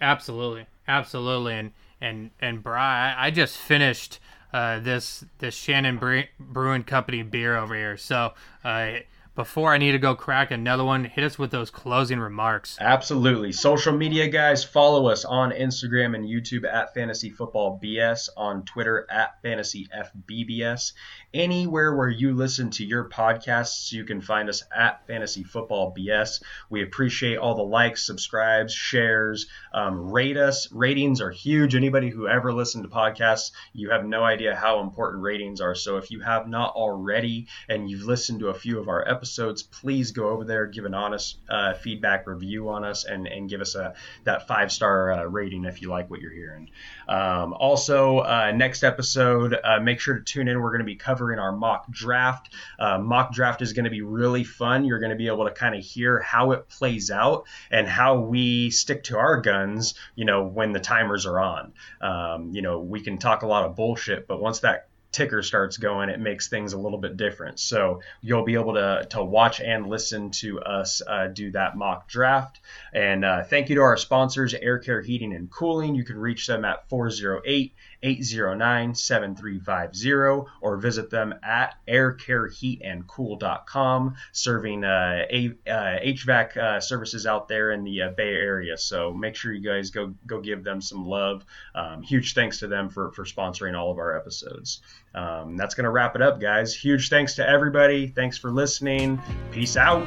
[0.00, 4.18] Absolutely, absolutely, and and and Bry, I just finished
[4.52, 7.96] uh, this this Shannon Bre- Brewing Company beer over here.
[7.96, 8.32] So
[8.64, 8.90] uh,
[9.38, 12.76] before I need to go crack another one, hit us with those closing remarks.
[12.80, 13.52] Absolutely.
[13.52, 19.06] Social media guys, follow us on Instagram and YouTube at Fantasy Football BS, on Twitter
[19.08, 20.92] at Fantasy FBBS.
[21.32, 26.42] Anywhere where you listen to your podcasts, you can find us at Fantasy Football BS.
[26.68, 30.72] We appreciate all the likes, subscribes, shares, um, rate us.
[30.72, 31.76] Ratings are huge.
[31.76, 35.76] Anybody who ever listened to podcasts, you have no idea how important ratings are.
[35.76, 39.27] So if you have not already and you've listened to a few of our episodes,
[39.70, 43.60] please go over there, give an honest uh, feedback review on us, and, and give
[43.60, 46.70] us a that five star uh, rating if you like what you're hearing.
[47.08, 50.60] Um, also, uh, next episode, uh, make sure to tune in.
[50.60, 52.54] We're going to be covering our mock draft.
[52.78, 54.84] Uh, mock draft is going to be really fun.
[54.84, 58.20] You're going to be able to kind of hear how it plays out and how
[58.20, 61.72] we stick to our guns, you know, when the timers are on.
[62.00, 65.76] Um, you know, we can talk a lot of bullshit, but once that ticker starts
[65.76, 67.58] going, it makes things a little bit different.
[67.58, 72.08] So you'll be able to, to watch and listen to us uh, do that mock
[72.08, 72.60] draft.
[72.92, 75.94] And uh, thank you to our sponsors, Air Care Heating and Cooling.
[75.94, 85.24] You can reach them at 408 809 7350 or visit them at aircareheatandcool.com, serving uh,
[85.30, 88.78] a, uh, HVAC uh, services out there in the uh, Bay Area.
[88.78, 91.44] So make sure you guys go go give them some love.
[91.74, 94.80] Um, huge thanks to them for, for sponsoring all of our episodes.
[95.14, 96.74] Um, that's going to wrap it up, guys.
[96.74, 98.08] Huge thanks to everybody.
[98.08, 99.20] Thanks for listening.
[99.50, 100.06] Peace out.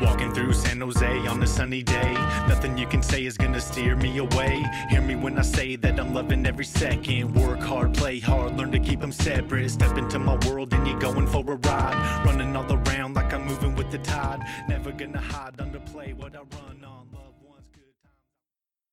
[0.00, 2.14] Walking through San Jose on a sunny day.
[2.48, 4.64] Nothing you can say is gonna steer me away.
[4.88, 7.34] Hear me when I say that I'm loving every second.
[7.34, 9.70] Work hard, play hard, learn to keep them separate.
[9.70, 12.22] Step into my world and you're going for a ride.
[12.24, 14.40] Running all around like I'm moving with the tide.
[14.68, 15.40] Never gonna hide.